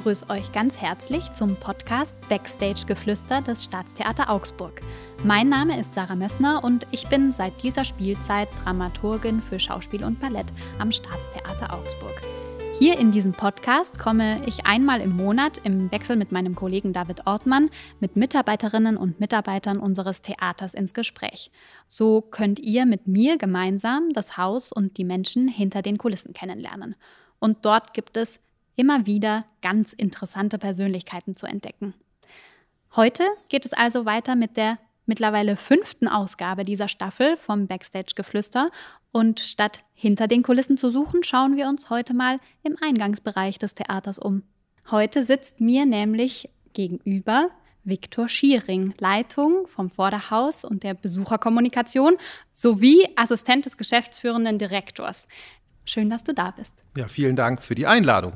begrüße 0.00 0.30
euch 0.30 0.50
ganz 0.52 0.80
herzlich 0.80 1.30
zum 1.34 1.56
Podcast 1.56 2.16
Backstage 2.30 2.86
Geflüster 2.86 3.42
des 3.42 3.64
Staatstheater 3.64 4.30
Augsburg. 4.30 4.80
Mein 5.24 5.50
Name 5.50 5.78
ist 5.78 5.92
Sarah 5.92 6.14
Mössner 6.14 6.64
und 6.64 6.86
ich 6.90 7.06
bin 7.08 7.32
seit 7.32 7.62
dieser 7.62 7.84
Spielzeit 7.84 8.48
Dramaturgin 8.64 9.42
für 9.42 9.60
Schauspiel 9.60 10.02
und 10.02 10.18
Ballett 10.18 10.46
am 10.78 10.90
Staatstheater 10.90 11.74
Augsburg. 11.74 12.22
Hier 12.78 12.98
in 12.98 13.12
diesem 13.12 13.32
Podcast 13.32 13.98
komme 13.98 14.40
ich 14.46 14.64
einmal 14.64 15.02
im 15.02 15.14
Monat 15.14 15.60
im 15.64 15.92
Wechsel 15.92 16.16
mit 16.16 16.32
meinem 16.32 16.54
Kollegen 16.54 16.94
David 16.94 17.26
Ortmann 17.26 17.68
mit 18.00 18.16
Mitarbeiterinnen 18.16 18.96
und 18.96 19.20
Mitarbeitern 19.20 19.76
unseres 19.76 20.22
Theaters 20.22 20.72
ins 20.72 20.94
Gespräch. 20.94 21.50
So 21.88 22.22
könnt 22.22 22.58
ihr 22.58 22.86
mit 22.86 23.06
mir 23.06 23.36
gemeinsam 23.36 24.08
das 24.14 24.38
Haus 24.38 24.72
und 24.72 24.96
die 24.96 25.04
Menschen 25.04 25.46
hinter 25.46 25.82
den 25.82 25.98
Kulissen 25.98 26.32
kennenlernen. 26.32 26.96
Und 27.38 27.66
dort 27.66 27.92
gibt 27.92 28.16
es 28.16 28.40
immer 28.76 29.06
wieder 29.06 29.44
ganz 29.62 29.92
interessante 29.92 30.58
Persönlichkeiten 30.58 31.36
zu 31.36 31.46
entdecken. 31.46 31.94
Heute 32.96 33.24
geht 33.48 33.66
es 33.66 33.72
also 33.72 34.04
weiter 34.04 34.34
mit 34.34 34.56
der 34.56 34.78
mittlerweile 35.06 35.56
fünften 35.56 36.08
Ausgabe 36.08 36.64
dieser 36.64 36.88
Staffel 36.88 37.36
vom 37.36 37.66
Backstage 37.66 38.12
Geflüster. 38.14 38.70
Und 39.12 39.40
statt 39.40 39.84
hinter 39.92 40.28
den 40.28 40.42
Kulissen 40.42 40.76
zu 40.76 40.88
suchen, 40.88 41.22
schauen 41.24 41.56
wir 41.56 41.68
uns 41.68 41.90
heute 41.90 42.14
mal 42.14 42.38
im 42.62 42.76
Eingangsbereich 42.80 43.58
des 43.58 43.74
Theaters 43.74 44.18
um. 44.18 44.44
Heute 44.90 45.24
sitzt 45.24 45.60
mir 45.60 45.84
nämlich 45.84 46.48
gegenüber 46.72 47.50
Viktor 47.84 48.28
Schiering, 48.28 48.94
Leitung 48.98 49.66
vom 49.66 49.90
Vorderhaus 49.90 50.64
und 50.64 50.84
der 50.84 50.94
Besucherkommunikation 50.94 52.16
sowie 52.52 53.08
Assistent 53.16 53.66
des 53.66 53.76
geschäftsführenden 53.76 54.58
Direktors. 54.58 55.26
Schön, 55.84 56.10
dass 56.10 56.22
du 56.22 56.34
da 56.34 56.52
bist. 56.52 56.84
Ja, 56.96 57.08
vielen 57.08 57.36
Dank 57.36 57.62
für 57.62 57.74
die 57.74 57.86
Einladung. 57.86 58.34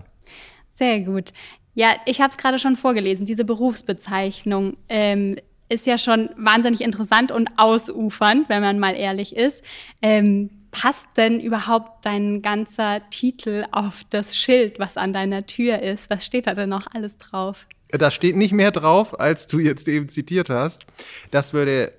Sehr 0.75 1.01
gut. 1.01 1.31
Ja, 1.75 1.95
ich 2.05 2.21
habe 2.21 2.31
es 2.31 2.37
gerade 2.37 2.59
schon 2.59 2.77
vorgelesen. 2.77 3.27
Diese 3.27 3.45
Berufsbezeichnung 3.45 4.77
ähm, 4.89 5.37
ist 5.69 5.87
ja 5.87 5.99
schon 5.99 6.31
wahnsinnig 6.37 6.81
interessant 6.81 7.33
und 7.33 7.51
ausufernd, 7.57 8.49
wenn 8.49 8.61
man 8.61 8.79
mal 8.79 8.95
ehrlich 8.95 9.37
ist. 9.37 9.65
Ähm, 10.03 10.51
passt 10.73 11.07
denn 11.17 11.39
überhaupt 11.39 12.05
dein 12.05 12.43
ganzer 12.43 13.01
Titel 13.11 13.65
auf 13.71 14.03
das 14.11 14.37
Schild, 14.37 14.81
was 14.81 14.97
an 14.97 15.13
deiner 15.13 15.47
Tür 15.47 15.81
ist? 15.81 16.11
Was 16.11 16.27
steht 16.27 16.49
da 16.49 16.55
denn 16.55 16.69
noch 16.69 16.89
alles 16.93 17.19
drauf? 17.19 17.67
Da 17.91 18.11
steht 18.11 18.35
nicht 18.35 18.53
mehr 18.53 18.73
drauf, 18.73 19.19
als 19.19 19.47
du 19.47 19.61
jetzt 19.61 19.87
eben 19.87 20.09
zitiert 20.09 20.51
hast. 20.51 20.87
Das 21.31 21.53
würde 21.53 21.93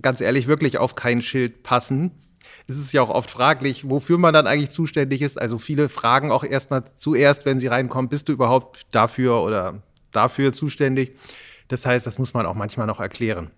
ganz 0.00 0.22
ehrlich 0.22 0.46
wirklich 0.46 0.78
auf 0.78 0.94
kein 0.94 1.20
Schild 1.20 1.62
passen 1.62 2.12
ist 2.66 2.78
es 2.78 2.92
ja 2.92 3.02
auch 3.02 3.10
oft 3.10 3.30
fraglich, 3.30 3.88
wofür 3.88 4.18
man 4.18 4.34
dann 4.34 4.46
eigentlich 4.46 4.70
zuständig 4.70 5.22
ist. 5.22 5.40
Also 5.40 5.58
viele 5.58 5.88
fragen 5.88 6.32
auch 6.32 6.44
erstmal 6.44 6.84
zuerst, 6.94 7.44
wenn 7.44 7.58
sie 7.58 7.66
reinkommen, 7.66 8.08
bist 8.08 8.28
du 8.28 8.32
überhaupt 8.32 8.86
dafür 8.90 9.42
oder 9.42 9.82
dafür 10.12 10.52
zuständig? 10.52 11.16
Das 11.68 11.86
heißt, 11.86 12.06
das 12.06 12.18
muss 12.18 12.34
man 12.34 12.46
auch 12.46 12.54
manchmal 12.54 12.86
noch 12.86 13.00
erklären. 13.00 13.50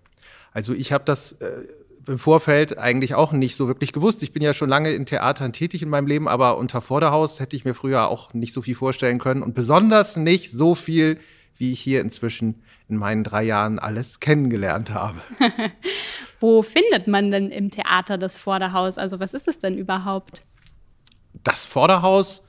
Also 0.51 0.73
ich 0.73 0.91
habe 0.91 1.03
das 1.05 1.33
äh, 1.33 1.67
im 2.07 2.19
Vorfeld 2.19 2.77
eigentlich 2.77 3.15
auch 3.15 3.31
nicht 3.31 3.55
so 3.55 3.67
wirklich 3.67 3.93
gewusst. 3.93 4.23
Ich 4.23 4.33
bin 4.33 4.41
ja 4.41 4.53
schon 4.53 4.69
lange 4.69 4.91
in 4.91 5.05
Theatern 5.05 5.53
tätig 5.53 5.83
in 5.83 5.89
meinem 5.89 6.07
Leben, 6.07 6.27
aber 6.27 6.57
unter 6.57 6.81
Vorderhaus 6.81 7.39
hätte 7.39 7.55
ich 7.55 7.65
mir 7.65 7.73
früher 7.73 8.07
auch 8.07 8.33
nicht 8.33 8.53
so 8.53 8.61
viel 8.61 8.75
vorstellen 8.75 9.19
können 9.19 9.43
und 9.43 9.53
besonders 9.53 10.17
nicht 10.17 10.51
so 10.51 10.75
viel, 10.75 11.19
wie 11.57 11.71
ich 11.71 11.79
hier 11.79 12.01
inzwischen 12.01 12.61
in 12.87 12.97
meinen 12.97 13.23
drei 13.23 13.43
Jahren 13.43 13.79
alles 13.79 14.19
kennengelernt 14.19 14.89
habe. 14.91 15.19
Wo 16.39 16.61
findet 16.61 17.07
man 17.07 17.31
denn 17.31 17.49
im 17.49 17.69
Theater 17.69 18.17
das 18.17 18.37
Vorderhaus? 18.37 18.97
Also 18.97 19.19
was 19.19 19.33
ist 19.33 19.47
es 19.47 19.59
denn 19.59 19.77
überhaupt? 19.77 20.43
Das 21.43 21.65
Vorderhaus 21.65 22.43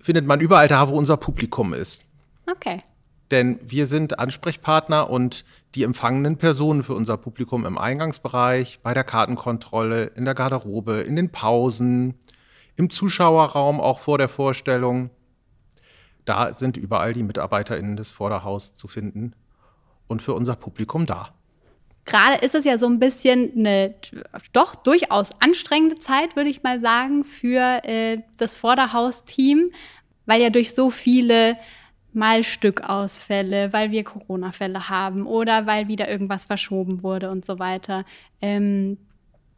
findet 0.00 0.26
man 0.26 0.40
überall 0.40 0.68
da, 0.68 0.88
wo 0.88 0.96
unser 0.96 1.16
Publikum 1.16 1.74
ist. 1.74 2.04
Okay. 2.50 2.82
Denn 3.30 3.58
wir 3.64 3.86
sind 3.86 4.18
Ansprechpartner 4.18 5.10
und 5.10 5.44
die 5.74 5.82
empfangenen 5.82 6.36
Personen 6.36 6.82
für 6.82 6.94
unser 6.94 7.16
Publikum 7.16 7.64
im 7.64 7.78
Eingangsbereich, 7.78 8.80
bei 8.82 8.94
der 8.94 9.02
Kartenkontrolle, 9.02 10.04
in 10.04 10.24
der 10.24 10.34
Garderobe, 10.34 11.00
in 11.00 11.16
den 11.16 11.32
Pausen, 11.32 12.14
im 12.76 12.90
Zuschauerraum 12.90 13.80
auch 13.80 13.98
vor 13.98 14.18
der 14.18 14.28
Vorstellung. 14.28 15.10
Da 16.24 16.52
sind 16.52 16.76
überall 16.76 17.12
die 17.12 17.22
MitarbeiterInnen 17.22 17.96
des 17.96 18.10
Vorderhaus 18.10 18.74
zu 18.74 18.88
finden 18.88 19.34
und 20.06 20.22
für 20.22 20.34
unser 20.34 20.56
Publikum 20.56 21.06
da. 21.06 21.30
Gerade 22.06 22.44
ist 22.44 22.54
es 22.54 22.64
ja 22.64 22.76
so 22.76 22.86
ein 22.86 22.98
bisschen 22.98 23.52
eine 23.56 23.94
doch 24.52 24.74
durchaus 24.74 25.30
anstrengende 25.40 25.98
Zeit, 25.98 26.36
würde 26.36 26.50
ich 26.50 26.62
mal 26.62 26.78
sagen, 26.78 27.24
für 27.24 27.82
äh, 27.84 28.18
das 28.36 28.56
Vorderhaus-Team, 28.56 29.70
weil 30.26 30.42
ja 30.42 30.50
durch 30.50 30.74
so 30.74 30.90
viele 30.90 31.56
mal 32.12 32.44
Stückausfälle, 32.44 33.72
weil 33.72 33.90
wir 33.90 34.04
Corona-Fälle 34.04 34.88
haben 34.88 35.26
oder 35.26 35.66
weil 35.66 35.88
wieder 35.88 36.08
irgendwas 36.08 36.44
verschoben 36.44 37.02
wurde 37.02 37.30
und 37.30 37.44
so 37.44 37.58
weiter. 37.58 38.04
Ähm, 38.40 38.98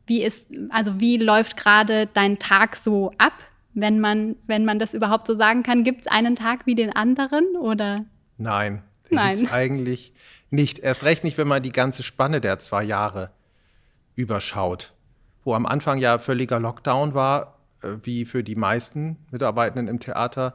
wie 0.06 0.22
ist, 0.22 0.50
also 0.70 1.00
wie 1.00 1.18
läuft 1.18 1.56
gerade 1.56 2.06
dein 2.06 2.38
Tag 2.38 2.76
so 2.76 3.10
ab, 3.18 3.34
wenn 3.76 4.00
man, 4.00 4.36
wenn 4.46 4.64
man 4.64 4.78
das 4.78 4.94
überhaupt 4.94 5.26
so 5.26 5.34
sagen 5.34 5.62
kann? 5.62 5.84
Gibt 5.84 6.00
es 6.00 6.06
einen 6.06 6.34
Tag 6.34 6.66
wie 6.66 6.74
den 6.74 6.90
anderen 6.90 7.56
oder? 7.60 8.04
Nein, 8.38 8.82
Nein. 9.10 9.48
eigentlich 9.50 10.12
nicht. 10.50 10.78
Erst 10.78 11.04
recht 11.04 11.22
nicht, 11.22 11.38
wenn 11.38 11.46
man 11.46 11.62
die 11.62 11.72
ganze 11.72 12.02
Spanne 12.02 12.40
der 12.40 12.58
zwei 12.58 12.82
Jahre 12.82 13.30
überschaut. 14.14 14.94
Wo 15.44 15.54
am 15.54 15.66
Anfang 15.66 15.98
ja 15.98 16.18
völliger 16.18 16.58
Lockdown 16.58 17.14
war, 17.14 17.58
äh, 17.82 17.90
wie 18.02 18.24
für 18.24 18.42
die 18.42 18.56
meisten 18.56 19.18
Mitarbeitenden 19.30 19.88
im 19.88 20.00
Theater. 20.00 20.54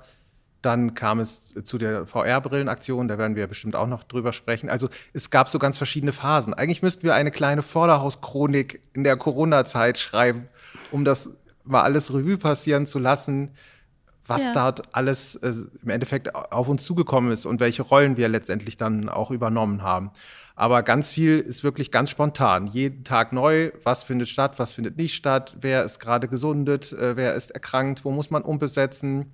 Dann 0.63 0.93
kam 0.93 1.19
es 1.19 1.55
zu 1.63 1.77
der 1.77 2.05
VR-Brillenaktion, 2.05 3.07
da 3.07 3.17
werden 3.17 3.35
wir 3.35 3.47
bestimmt 3.47 3.75
auch 3.75 3.87
noch 3.87 4.03
drüber 4.03 4.31
sprechen. 4.31 4.69
Also 4.69 4.89
es 5.11 5.31
gab 5.31 5.49
so 5.49 5.57
ganz 5.57 5.77
verschiedene 5.77 6.13
Phasen. 6.13 6.53
Eigentlich 6.53 6.83
müssten 6.83 7.03
wir 7.03 7.15
eine 7.15 7.31
kleine 7.31 7.63
Vorderhauschronik 7.63 8.81
in 8.93 9.03
der 9.03 9.17
Corona-Zeit 9.17 9.97
schreiben, 9.97 10.49
um 10.91 11.03
das 11.03 11.35
mal 11.63 11.81
alles 11.81 12.13
Revue 12.13 12.37
passieren 12.37 12.85
zu 12.85 12.99
lassen, 12.99 13.51
was 14.25 14.45
ja. 14.45 14.53
dort 14.53 14.95
alles 14.95 15.35
äh, 15.35 15.53
im 15.81 15.89
Endeffekt 15.89 16.33
auf 16.35 16.67
uns 16.67 16.83
zugekommen 16.83 17.31
ist 17.31 17.45
und 17.45 17.59
welche 17.59 17.81
Rollen 17.81 18.17
wir 18.17 18.29
letztendlich 18.29 18.77
dann 18.77 19.09
auch 19.09 19.31
übernommen 19.31 19.81
haben. 19.81 20.11
Aber 20.55 20.83
ganz 20.83 21.11
viel 21.11 21.39
ist 21.39 21.63
wirklich 21.63 21.91
ganz 21.91 22.09
spontan. 22.09 22.67
Jeden 22.67 23.03
Tag 23.03 23.33
neu, 23.33 23.71
was 23.83 24.03
findet 24.03 24.29
statt, 24.29 24.59
was 24.59 24.73
findet 24.73 24.97
nicht 24.97 25.15
statt, 25.15 25.55
wer 25.59 25.83
ist 25.83 25.99
gerade 25.99 26.27
gesundet, 26.27 26.93
äh, 26.93 27.15
wer 27.15 27.35
ist 27.35 27.51
erkrankt, 27.51 28.05
wo 28.05 28.11
muss 28.11 28.29
man 28.29 28.43
umbesetzen. 28.43 29.33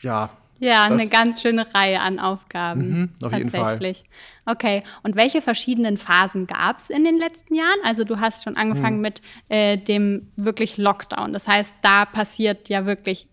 Ja. 0.00 0.30
Ja, 0.60 0.84
eine 0.84 1.08
ganz 1.08 1.40
schöne 1.40 1.74
Reihe 1.74 2.00
an 2.00 2.18
Aufgaben. 2.18 2.88
Mhm, 2.88 3.10
auf 3.24 3.32
tatsächlich. 3.32 4.04
Okay. 4.44 4.82
Und 5.02 5.16
welche 5.16 5.40
verschiedenen 5.40 5.96
Phasen 5.96 6.46
gab 6.46 6.78
es 6.78 6.90
in 6.90 7.02
den 7.02 7.16
letzten 7.16 7.54
Jahren? 7.54 7.78
Also 7.82 8.04
du 8.04 8.20
hast 8.20 8.44
schon 8.44 8.56
angefangen 8.56 8.96
mhm. 8.96 9.02
mit 9.02 9.22
äh, 9.48 9.78
dem 9.78 10.30
wirklich 10.36 10.76
Lockdown. 10.76 11.32
Das 11.32 11.48
heißt, 11.48 11.74
da 11.80 12.04
passiert 12.04 12.68
ja 12.68 12.84
wirklich 12.84 13.26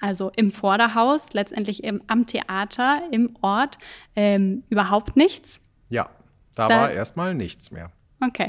also 0.00 0.32
im 0.34 0.50
Vorderhaus, 0.50 1.32
letztendlich 1.32 1.84
im, 1.84 2.02
am 2.08 2.26
Theater, 2.26 3.02
im 3.12 3.36
Ort, 3.40 3.78
ähm, 4.16 4.64
überhaupt 4.68 5.16
nichts? 5.16 5.60
Ja, 5.90 6.10
da, 6.56 6.66
da 6.66 6.80
war 6.80 6.90
erstmal 6.90 7.34
nichts 7.34 7.70
mehr. 7.70 7.92
Okay. 8.20 8.48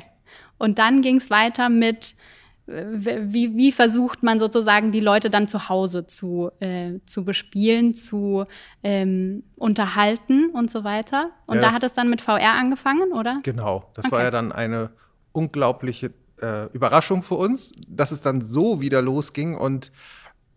Und 0.57 0.79
dann 0.79 1.01
ging 1.01 1.17
es 1.17 1.29
weiter 1.29 1.69
mit, 1.69 2.15
wie, 2.65 3.55
wie, 3.55 3.71
versucht 3.71 4.23
man 4.23 4.39
sozusagen 4.39 4.91
die 4.91 5.01
Leute 5.01 5.29
dann 5.29 5.47
zu 5.47 5.67
Hause 5.67 6.07
zu, 6.07 6.49
äh, 6.59 6.99
zu 7.05 7.25
bespielen, 7.25 7.93
zu 7.93 8.45
ähm, 8.83 9.43
unterhalten 9.57 10.49
und 10.51 10.71
so 10.71 10.83
weiter? 10.83 11.31
Und 11.45 11.57
ja, 11.57 11.63
da 11.63 11.73
hat 11.73 11.83
es 11.83 11.93
dann 11.93 12.09
mit 12.09 12.21
VR 12.21 12.53
angefangen, 12.53 13.11
oder? 13.11 13.39
Genau, 13.43 13.89
das 13.95 14.05
okay. 14.05 14.15
war 14.15 14.23
ja 14.23 14.31
dann 14.31 14.51
eine 14.53 14.91
unglaubliche 15.33 16.13
äh, 16.41 16.67
Überraschung 16.73 17.21
für 17.23 17.35
uns, 17.35 17.73
dass 17.87 18.11
es 18.11 18.21
dann 18.21 18.39
so 18.39 18.79
wieder 18.79 19.01
losging 19.01 19.55
und 19.57 19.91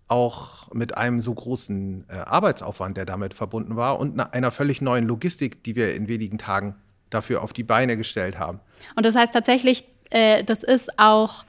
auch 0.09 0.73
mit 0.73 0.97
einem 0.97 1.21
so 1.21 1.35
großen 1.35 2.05
äh, 2.09 2.19
Arbeitsaufwand, 2.19 2.97
der 2.97 3.07
damit 3.07 3.35
verbunden 3.35 3.75
war 3.75 3.99
und 3.99 4.21
einer 4.21 4.53
völlig 4.53 4.81
neuen 4.81 5.07
Logistik, 5.07 5.65
die 5.65 5.75
wir 5.75 5.95
in 5.95 6.07
wenigen 6.07 6.39
Tagen 6.39 6.77
dafür 7.11 7.43
auf 7.43 7.53
die 7.53 7.65
Beine 7.65 7.97
gestellt 7.97 8.39
haben. 8.39 8.61
Und 8.95 9.05
das 9.05 9.17
heißt 9.17 9.33
tatsächlich, 9.33 9.85
äh, 10.11 10.45
das 10.45 10.63
ist 10.63 10.99
auch 10.99 11.45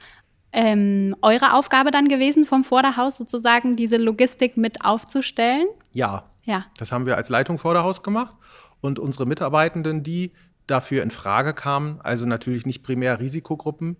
ähm, 0.52 1.14
eure 1.22 1.54
Aufgabe 1.54 1.90
dann 1.90 2.08
gewesen, 2.08 2.44
vom 2.44 2.64
Vorderhaus 2.64 3.16
sozusagen 3.16 3.76
diese 3.76 3.96
Logistik 3.96 4.56
mit 4.56 4.84
aufzustellen? 4.84 5.66
Ja. 5.92 6.24
Ja. 6.44 6.64
Das 6.78 6.92
haben 6.92 7.04
wir 7.04 7.16
als 7.16 7.28
Leitung 7.28 7.58
Vorderhaus 7.58 8.02
gemacht 8.02 8.34
und 8.80 8.98
unsere 8.98 9.26
Mitarbeitenden, 9.26 10.02
die 10.02 10.32
dafür 10.66 11.02
in 11.02 11.10
Frage 11.10 11.52
kamen, 11.52 12.00
also 12.02 12.24
natürlich 12.26 12.64
nicht 12.64 12.82
primär 12.82 13.20
Risikogruppen, 13.20 13.96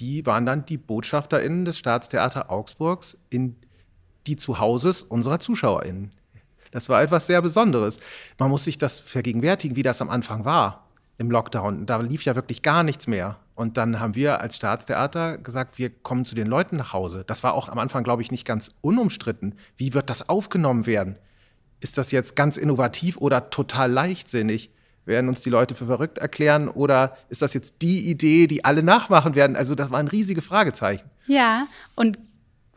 die 0.00 0.26
waren 0.26 0.44
dann 0.44 0.64
die 0.64 0.76
BotschafterInnen 0.76 1.64
des 1.64 1.78
Staatstheater 1.78 2.50
Augsburgs 2.50 3.16
in 3.30 3.56
die 4.26 4.36
Zuhauses 4.36 5.02
unserer 5.02 5.38
ZuschauerInnen. 5.38 6.10
Das 6.72 6.88
war 6.88 7.00
etwas 7.00 7.28
sehr 7.28 7.40
Besonderes. 7.40 8.00
Man 8.38 8.50
muss 8.50 8.64
sich 8.64 8.78
das 8.78 8.98
vergegenwärtigen, 8.98 9.76
wie 9.76 9.84
das 9.84 10.02
am 10.02 10.10
Anfang 10.10 10.44
war 10.44 10.83
im 11.18 11.30
Lockdown. 11.30 11.86
Da 11.86 11.98
lief 11.98 12.24
ja 12.24 12.34
wirklich 12.34 12.62
gar 12.62 12.82
nichts 12.82 13.06
mehr. 13.06 13.38
Und 13.54 13.76
dann 13.76 14.00
haben 14.00 14.16
wir 14.16 14.40
als 14.40 14.56
Staatstheater 14.56 15.38
gesagt, 15.38 15.78
wir 15.78 15.90
kommen 15.90 16.24
zu 16.24 16.34
den 16.34 16.48
Leuten 16.48 16.76
nach 16.76 16.92
Hause. 16.92 17.24
Das 17.26 17.44
war 17.44 17.54
auch 17.54 17.68
am 17.68 17.78
Anfang, 17.78 18.02
glaube 18.02 18.22
ich, 18.22 18.32
nicht 18.32 18.46
ganz 18.46 18.72
unumstritten. 18.80 19.54
Wie 19.76 19.94
wird 19.94 20.10
das 20.10 20.28
aufgenommen 20.28 20.86
werden? 20.86 21.18
ist 21.84 21.98
das 21.98 22.12
jetzt 22.12 22.34
ganz 22.34 22.56
innovativ 22.56 23.18
oder 23.18 23.50
total 23.50 23.92
leichtsinnig? 23.92 24.70
Werden 25.04 25.28
uns 25.28 25.42
die 25.42 25.50
Leute 25.50 25.74
für 25.74 25.84
verrückt 25.84 26.16
erklären 26.16 26.68
oder 26.68 27.14
ist 27.28 27.42
das 27.42 27.52
jetzt 27.52 27.82
die 27.82 28.08
Idee, 28.08 28.46
die 28.46 28.64
alle 28.64 28.82
nachmachen 28.82 29.34
werden? 29.34 29.54
Also 29.54 29.74
das 29.74 29.90
waren 29.90 30.08
riesige 30.08 30.40
Fragezeichen. 30.40 31.10
Ja, 31.26 31.66
und 31.94 32.18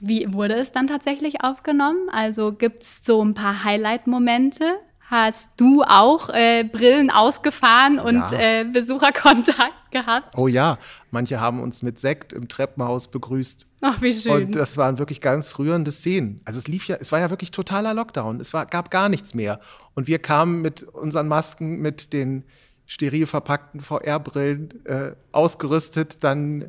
wie 0.01 0.33
wurde 0.33 0.55
es 0.55 0.73
dann 0.73 0.87
tatsächlich 0.87 1.41
aufgenommen? 1.41 2.09
Also 2.11 2.51
gibt 2.51 2.83
es 2.83 2.99
so 3.01 3.23
ein 3.23 3.33
paar 3.33 3.63
Highlight-Momente? 3.63 4.65
Hast 5.09 5.51
du 5.55 5.83
auch 5.83 6.27
äh, 6.27 6.65
Brillen 6.65 7.09
ausgefahren 7.09 7.97
und 7.97 8.29
ja. 8.29 8.39
äh, 8.39 8.65
Besucherkontakt 8.65 9.89
gehabt? 9.89 10.37
Oh 10.37 10.49
ja, 10.49 10.77
manche 11.11 11.39
haben 11.39 11.61
uns 11.61 11.81
mit 11.81 11.97
Sekt 11.97 12.33
im 12.33 12.49
Treppenhaus 12.49 13.07
begrüßt. 13.07 13.65
Ach, 13.79 14.01
wie 14.01 14.11
schön. 14.11 14.47
Und 14.47 14.55
das 14.55 14.75
waren 14.75 14.99
wirklich 14.99 15.21
ganz 15.21 15.57
rührende 15.59 15.91
Szenen. 15.91 16.41
Also 16.43 16.57
es 16.57 16.67
lief 16.67 16.89
ja, 16.89 16.97
es 16.99 17.13
war 17.13 17.21
ja 17.21 17.29
wirklich 17.29 17.51
totaler 17.51 17.93
Lockdown. 17.93 18.41
Es 18.41 18.53
war, 18.53 18.65
gab 18.65 18.91
gar 18.91 19.07
nichts 19.07 19.33
mehr. 19.33 19.61
Und 19.95 20.07
wir 20.07 20.19
kamen 20.19 20.61
mit 20.61 20.83
unseren 20.83 21.29
Masken, 21.29 21.79
mit 21.79 22.11
den 22.11 22.43
steril 22.85 23.27
verpackten 23.27 23.79
VR-Brillen 23.79 24.85
äh, 24.85 25.11
ausgerüstet, 25.31 26.21
dann 26.25 26.63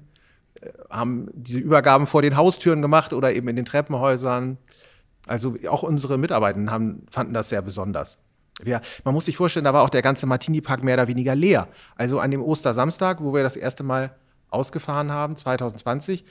äh, 0.61 0.70
haben 0.90 1.29
diese 1.32 1.58
Übergaben 1.58 2.06
vor 2.06 2.23
den 2.23 2.37
Haustüren 2.37 2.82
gemacht 2.82 3.12
oder 3.12 3.32
eben 3.32 3.49
in 3.49 3.56
den 3.56 3.64
Treppenhäusern. 3.64 4.58
Also 5.26 5.56
auch 5.69 5.82
unsere 5.82 6.19
Mitarbeiter 6.19 6.61
haben, 6.70 7.05
fanden 7.11 7.35
das 7.35 7.49
sehr 7.49 7.62
besonders. 7.62 8.17
Wir, 8.62 8.81
man 9.05 9.14
muss 9.14 9.26
sich 9.26 9.37
vorstellen, 9.37 9.64
da 9.64 9.72
war 9.72 9.82
auch 9.82 9.90
der 9.90 10.02
ganze 10.02 10.26
Martini-Park 10.26 10.82
mehr 10.82 10.94
oder 10.94 11.08
weniger 11.08 11.34
leer. 11.34 11.69
Also 11.96 12.19
an 12.19 12.31
dem 12.31 12.43
Ostersamstag, 12.43 13.22
wo 13.22 13.32
wir 13.32 13.43
das 13.43 13.56
erste 13.56 13.84
Mal 13.84 14.16
ausgefahren 14.50 15.12
haben, 15.12 15.37
2020, 15.37 16.25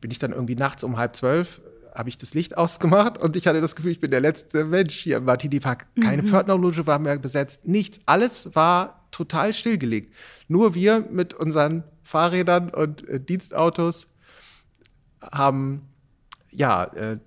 bin 0.00 0.10
ich 0.10 0.18
dann 0.18 0.32
irgendwie 0.32 0.56
nachts 0.56 0.84
um 0.84 0.98
halb 0.98 1.16
zwölf, 1.16 1.62
habe 1.94 2.08
ich 2.08 2.18
das 2.18 2.34
Licht 2.34 2.56
ausgemacht 2.56 3.18
und 3.18 3.36
ich 3.36 3.46
hatte 3.46 3.60
das 3.60 3.76
Gefühl, 3.76 3.92
ich 3.92 4.00
bin 4.00 4.10
der 4.10 4.20
letzte 4.20 4.64
Mensch 4.64 4.96
hier 4.98 5.18
im 5.18 5.24
Martini-Park. 5.24 5.86
Keine 6.00 6.22
mhm. 6.22 6.26
Pförtnerloge 6.26 6.86
war 6.86 6.98
mehr 6.98 7.18
besetzt, 7.18 7.66
nichts. 7.66 8.00
Alles 8.06 8.54
war 8.54 9.06
total 9.10 9.52
stillgelegt. 9.52 10.12
Nur 10.48 10.74
wir 10.74 11.00
mit 11.10 11.34
unseren 11.34 11.84
Fahrrädern 12.02 12.70
und 12.70 13.08
äh, 13.08 13.20
Dienstautos 13.20 14.08
haben 15.20 15.88
ja 16.50 16.84
äh, 16.84 17.18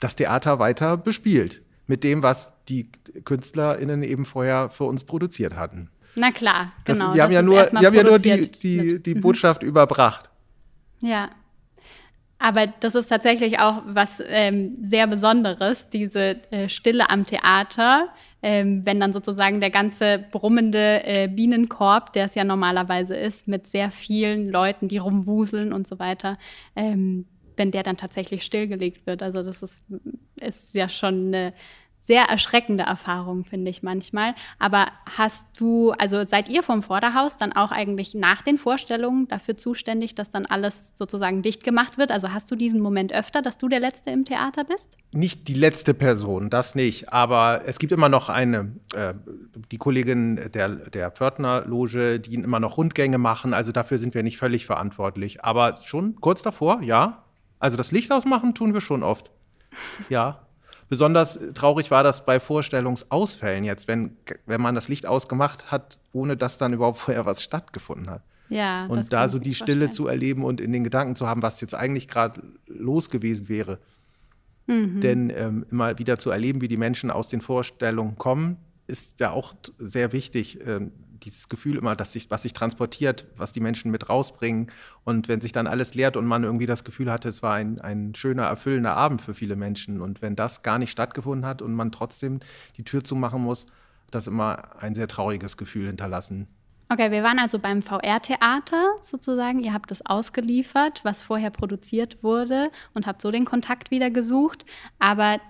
das 0.00 0.16
Theater 0.16 0.58
weiter 0.58 0.96
bespielt 0.96 1.62
mit 1.92 2.04
dem, 2.04 2.22
was 2.22 2.54
die 2.70 2.88
KünstlerInnen 3.26 4.02
eben 4.02 4.24
vorher 4.24 4.70
für 4.70 4.84
uns 4.84 5.04
produziert 5.04 5.56
hatten. 5.56 5.90
Na 6.14 6.32
klar, 6.32 6.72
das, 6.86 6.98
genau. 6.98 7.12
Wir 7.12 7.22
haben 7.22 7.32
ja 7.32 7.42
nur, 7.42 7.56
wir 7.56 7.86
haben 7.86 7.94
ja 7.94 8.02
nur 8.02 8.18
die, 8.18 8.50
die, 8.50 9.02
die 9.02 9.14
mhm. 9.14 9.20
Botschaft 9.20 9.62
überbracht. 9.62 10.30
Ja. 11.02 11.28
Aber 12.38 12.66
das 12.66 12.94
ist 12.94 13.08
tatsächlich 13.08 13.60
auch 13.60 13.82
was 13.84 14.22
ähm, 14.26 14.74
sehr 14.80 15.06
Besonderes, 15.06 15.90
diese 15.90 16.40
äh, 16.50 16.70
Stille 16.70 17.10
am 17.10 17.26
Theater, 17.26 18.08
ähm, 18.42 18.86
wenn 18.86 18.98
dann 18.98 19.12
sozusagen 19.12 19.60
der 19.60 19.70
ganze 19.70 20.18
brummende 20.30 21.04
äh, 21.04 21.28
Bienenkorb, 21.28 22.14
der 22.14 22.24
es 22.24 22.34
ja 22.34 22.44
normalerweise 22.44 23.14
ist, 23.14 23.48
mit 23.48 23.66
sehr 23.66 23.90
vielen 23.90 24.48
Leuten, 24.48 24.88
die 24.88 24.96
rumwuseln 24.96 25.74
und 25.74 25.86
so 25.86 25.98
weiter, 25.98 26.38
ähm, 26.74 27.26
wenn 27.58 27.70
der 27.70 27.82
dann 27.82 27.98
tatsächlich 27.98 28.44
stillgelegt 28.44 29.06
wird. 29.06 29.22
Also 29.22 29.42
das 29.42 29.62
ist, 29.62 29.84
ist 30.40 30.74
ja 30.74 30.88
schon 30.88 31.26
eine 31.26 31.52
sehr 32.02 32.24
erschreckende 32.24 32.84
Erfahrung, 32.84 33.44
finde 33.44 33.70
ich 33.70 33.82
manchmal. 33.82 34.34
Aber 34.58 34.86
hast 35.16 35.46
du, 35.58 35.92
also 35.92 36.26
seid 36.26 36.48
ihr 36.48 36.62
vom 36.62 36.82
Vorderhaus 36.82 37.36
dann 37.36 37.52
auch 37.52 37.70
eigentlich 37.70 38.14
nach 38.14 38.42
den 38.42 38.58
Vorstellungen 38.58 39.28
dafür 39.28 39.56
zuständig, 39.56 40.14
dass 40.14 40.30
dann 40.30 40.46
alles 40.46 40.92
sozusagen 40.94 41.42
dicht 41.42 41.64
gemacht 41.64 41.98
wird? 41.98 42.10
Also 42.10 42.32
hast 42.32 42.50
du 42.50 42.56
diesen 42.56 42.80
Moment 42.80 43.12
öfter, 43.12 43.40
dass 43.40 43.58
du 43.58 43.68
der 43.68 43.80
Letzte 43.80 44.10
im 44.10 44.24
Theater 44.24 44.64
bist? 44.64 44.96
Nicht 45.12 45.48
die 45.48 45.54
letzte 45.54 45.94
Person, 45.94 46.50
das 46.50 46.74
nicht. 46.74 47.12
Aber 47.12 47.62
es 47.66 47.78
gibt 47.78 47.92
immer 47.92 48.08
noch 48.08 48.28
eine, 48.28 48.72
äh, 48.94 49.14
die 49.70 49.78
Kollegin 49.78 50.50
der, 50.52 50.68
der 50.68 51.10
Pförtnerloge, 51.10 52.18
die 52.18 52.34
immer 52.34 52.60
noch 52.60 52.76
Rundgänge 52.76 53.18
machen. 53.18 53.54
Also 53.54 53.70
dafür 53.70 53.98
sind 53.98 54.14
wir 54.14 54.22
nicht 54.22 54.38
völlig 54.38 54.66
verantwortlich. 54.66 55.44
Aber 55.44 55.78
schon 55.84 56.16
kurz 56.20 56.42
davor, 56.42 56.82
ja. 56.82 57.24
Also 57.60 57.76
das 57.76 57.92
Licht 57.92 58.10
ausmachen 58.10 58.54
tun 58.54 58.74
wir 58.74 58.80
schon 58.80 59.04
oft. 59.04 59.30
Ja. 60.08 60.46
Besonders 60.92 61.40
traurig 61.54 61.90
war 61.90 62.02
das 62.02 62.26
bei 62.26 62.38
Vorstellungsausfällen 62.38 63.64
jetzt, 63.64 63.88
wenn, 63.88 64.14
wenn 64.44 64.60
man 64.60 64.74
das 64.74 64.88
Licht 64.88 65.06
ausgemacht 65.06 65.70
hat, 65.70 65.98
ohne 66.12 66.36
dass 66.36 66.58
dann 66.58 66.74
überhaupt 66.74 66.98
vorher 66.98 67.24
was 67.24 67.42
stattgefunden 67.42 68.10
hat. 68.10 68.22
Ja, 68.50 68.84
und 68.88 69.10
da 69.10 69.26
so 69.26 69.38
die 69.38 69.54
Stille 69.54 69.88
zu 69.88 70.06
erleben 70.06 70.44
und 70.44 70.60
in 70.60 70.70
den 70.70 70.84
Gedanken 70.84 71.16
zu 71.16 71.26
haben, 71.26 71.40
was 71.40 71.62
jetzt 71.62 71.74
eigentlich 71.74 72.08
gerade 72.08 72.42
los 72.66 73.08
gewesen 73.08 73.48
wäre. 73.48 73.78
Mhm. 74.66 75.00
Denn 75.00 75.32
ähm, 75.34 75.64
immer 75.70 75.98
wieder 75.98 76.18
zu 76.18 76.28
erleben, 76.28 76.60
wie 76.60 76.68
die 76.68 76.76
Menschen 76.76 77.10
aus 77.10 77.30
den 77.30 77.40
Vorstellungen 77.40 78.18
kommen, 78.18 78.58
ist 78.86 79.18
ja 79.18 79.30
auch 79.30 79.54
sehr 79.78 80.12
wichtig. 80.12 80.58
Ähm, 80.66 80.92
dieses 81.24 81.48
Gefühl 81.48 81.76
immer, 81.76 81.96
dass 81.96 82.12
sich, 82.12 82.30
was 82.30 82.42
sich 82.42 82.52
transportiert, 82.52 83.26
was 83.36 83.52
die 83.52 83.60
Menschen 83.60 83.90
mit 83.90 84.08
rausbringen. 84.08 84.70
Und 85.04 85.28
wenn 85.28 85.40
sich 85.40 85.52
dann 85.52 85.66
alles 85.66 85.94
leert 85.94 86.16
und 86.16 86.26
man 86.26 86.44
irgendwie 86.44 86.66
das 86.66 86.84
Gefühl 86.84 87.10
hatte, 87.10 87.28
es 87.28 87.42
war 87.42 87.54
ein, 87.54 87.80
ein 87.80 88.14
schöner, 88.14 88.44
erfüllender 88.44 88.96
Abend 88.96 89.22
für 89.22 89.34
viele 89.34 89.56
Menschen. 89.56 90.00
Und 90.00 90.22
wenn 90.22 90.36
das 90.36 90.62
gar 90.62 90.78
nicht 90.78 90.90
stattgefunden 90.90 91.46
hat 91.46 91.62
und 91.62 91.74
man 91.74 91.92
trotzdem 91.92 92.40
die 92.76 92.84
Tür 92.84 93.02
zumachen 93.02 93.42
muss, 93.42 93.66
das 94.10 94.26
immer 94.26 94.80
ein 94.80 94.94
sehr 94.94 95.08
trauriges 95.08 95.56
Gefühl 95.56 95.86
hinterlassen. 95.86 96.46
Okay, 96.92 97.10
wir 97.10 97.22
waren 97.22 97.38
also 97.38 97.58
beim 97.58 97.80
VR-Theater 97.80 98.96
sozusagen. 99.00 99.60
Ihr 99.60 99.72
habt 99.72 99.90
das 99.90 100.04
ausgeliefert, 100.04 101.00
was 101.04 101.22
vorher 101.22 101.50
produziert 101.50 102.22
wurde 102.22 102.70
und 102.92 103.06
habt 103.06 103.22
so 103.22 103.30
den 103.30 103.46
Kontakt 103.46 103.90
wieder 103.90 104.10
gesucht. 104.10 104.66
Aber 104.98 105.40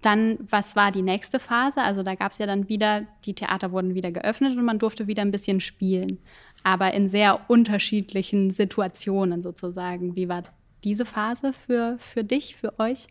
dann, 0.00 0.38
was 0.48 0.76
war 0.76 0.92
die 0.92 1.02
nächste 1.02 1.40
Phase? 1.40 1.82
Also 1.82 2.02
da 2.02 2.14
gab 2.14 2.32
es 2.32 2.38
ja 2.38 2.46
dann 2.46 2.68
wieder, 2.68 3.06
die 3.24 3.34
Theater 3.34 3.72
wurden 3.72 3.94
wieder 3.94 4.12
geöffnet 4.12 4.56
und 4.56 4.64
man 4.64 4.78
durfte 4.78 5.06
wieder 5.06 5.22
ein 5.22 5.32
bisschen 5.32 5.60
spielen. 5.60 6.18
Aber 6.62 6.94
in 6.94 7.08
sehr 7.08 7.50
unterschiedlichen 7.50 8.50
Situationen 8.50 9.42
sozusagen. 9.42 10.14
Wie 10.14 10.28
war 10.28 10.42
diese 10.84 11.04
Phase 11.04 11.52
für, 11.52 11.96
für 11.98 12.24
dich, 12.24 12.56
für 12.56 12.78
euch? 12.78 13.08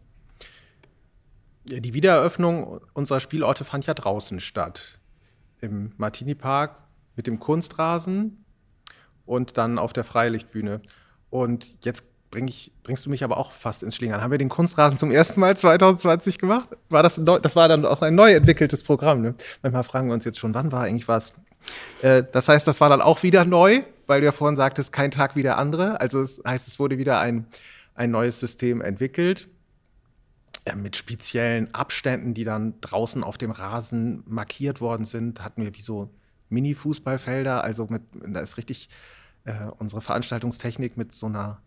Die 1.65 1.93
Wiedereröffnung 1.93 2.79
unserer 2.93 3.19
Spielorte 3.19 3.65
fand 3.65 3.85
ja 3.85 3.93
draußen 3.93 4.39
statt. 4.39 4.99
Im 5.59 5.91
Martini 5.97 6.35
Park 6.35 6.77
mit 7.15 7.27
dem 7.27 7.39
Kunstrasen 7.39 8.45
und 9.25 9.57
dann 9.57 9.77
auf 9.77 9.91
der 9.91 10.05
Freilichtbühne. 10.05 10.81
Und 11.29 11.83
jetzt 11.83 12.05
bring 12.31 12.47
ich, 12.47 12.71
bringst 12.83 13.05
du 13.05 13.09
mich 13.09 13.23
aber 13.23 13.37
auch 13.37 13.51
fast 13.51 13.83
ins 13.83 13.95
Schlingern. 13.95 14.21
Haben 14.21 14.31
wir 14.31 14.37
den 14.37 14.49
Kunstrasen 14.49 14.97
zum 14.97 15.11
ersten 15.11 15.39
Mal 15.39 15.55
2020 15.55 16.37
gemacht? 16.37 16.69
War 16.89 17.03
das, 17.03 17.17
neu, 17.17 17.39
das 17.39 17.55
war 17.55 17.67
dann 17.67 17.85
auch 17.85 18.01
ein 18.01 18.15
neu 18.15 18.33
entwickeltes 18.33 18.83
Programm. 18.83 19.21
Ne? 19.21 19.35
Manchmal 19.61 19.83
fragen 19.83 20.07
wir 20.07 20.13
uns 20.13 20.25
jetzt 20.25 20.39
schon, 20.39 20.53
wann 20.53 20.71
war 20.71 20.83
eigentlich 20.83 21.07
was? 21.07 21.33
Äh, 22.01 22.23
das 22.31 22.49
heißt, 22.49 22.67
das 22.67 22.81
war 22.81 22.89
dann 22.89 23.01
auch 23.01 23.23
wieder 23.23 23.45
neu, 23.45 23.83
weil 24.07 24.21
du 24.21 24.25
ja 24.25 24.31
vorhin 24.31 24.55
sagtest, 24.55 24.91
kein 24.91 25.11
Tag 25.11 25.35
wie 25.35 25.43
der 25.43 25.57
andere. 25.57 25.99
Also 26.01 26.21
das 26.21 26.41
heißt, 26.45 26.67
es 26.67 26.79
wurde 26.79 26.97
wieder 26.97 27.19
ein, 27.19 27.45
ein 27.95 28.11
neues 28.11 28.39
System 28.39 28.81
entwickelt 28.81 29.47
äh, 30.65 30.75
mit 30.75 30.95
speziellen 30.95 31.73
Abständen, 31.73 32.33
die 32.33 32.43
dann 32.43 32.75
draußen 32.81 33.23
auf 33.23 33.37
dem 33.37 33.51
Rasen 33.51 34.23
markiert 34.25 34.81
worden 34.81 35.05
sind. 35.05 35.43
Hatten 35.43 35.63
wir 35.63 35.75
wie 35.75 35.81
so 35.81 36.09
Mini-Fußballfelder, 36.49 37.63
also 37.63 37.87
mit, 37.89 38.03
da 38.13 38.39
ist 38.39 38.57
richtig 38.57 38.89
äh, 39.45 39.53
unsere 39.79 40.01
Veranstaltungstechnik 40.01 40.97
mit 40.97 41.13
so 41.13 41.25
einer 41.25 41.61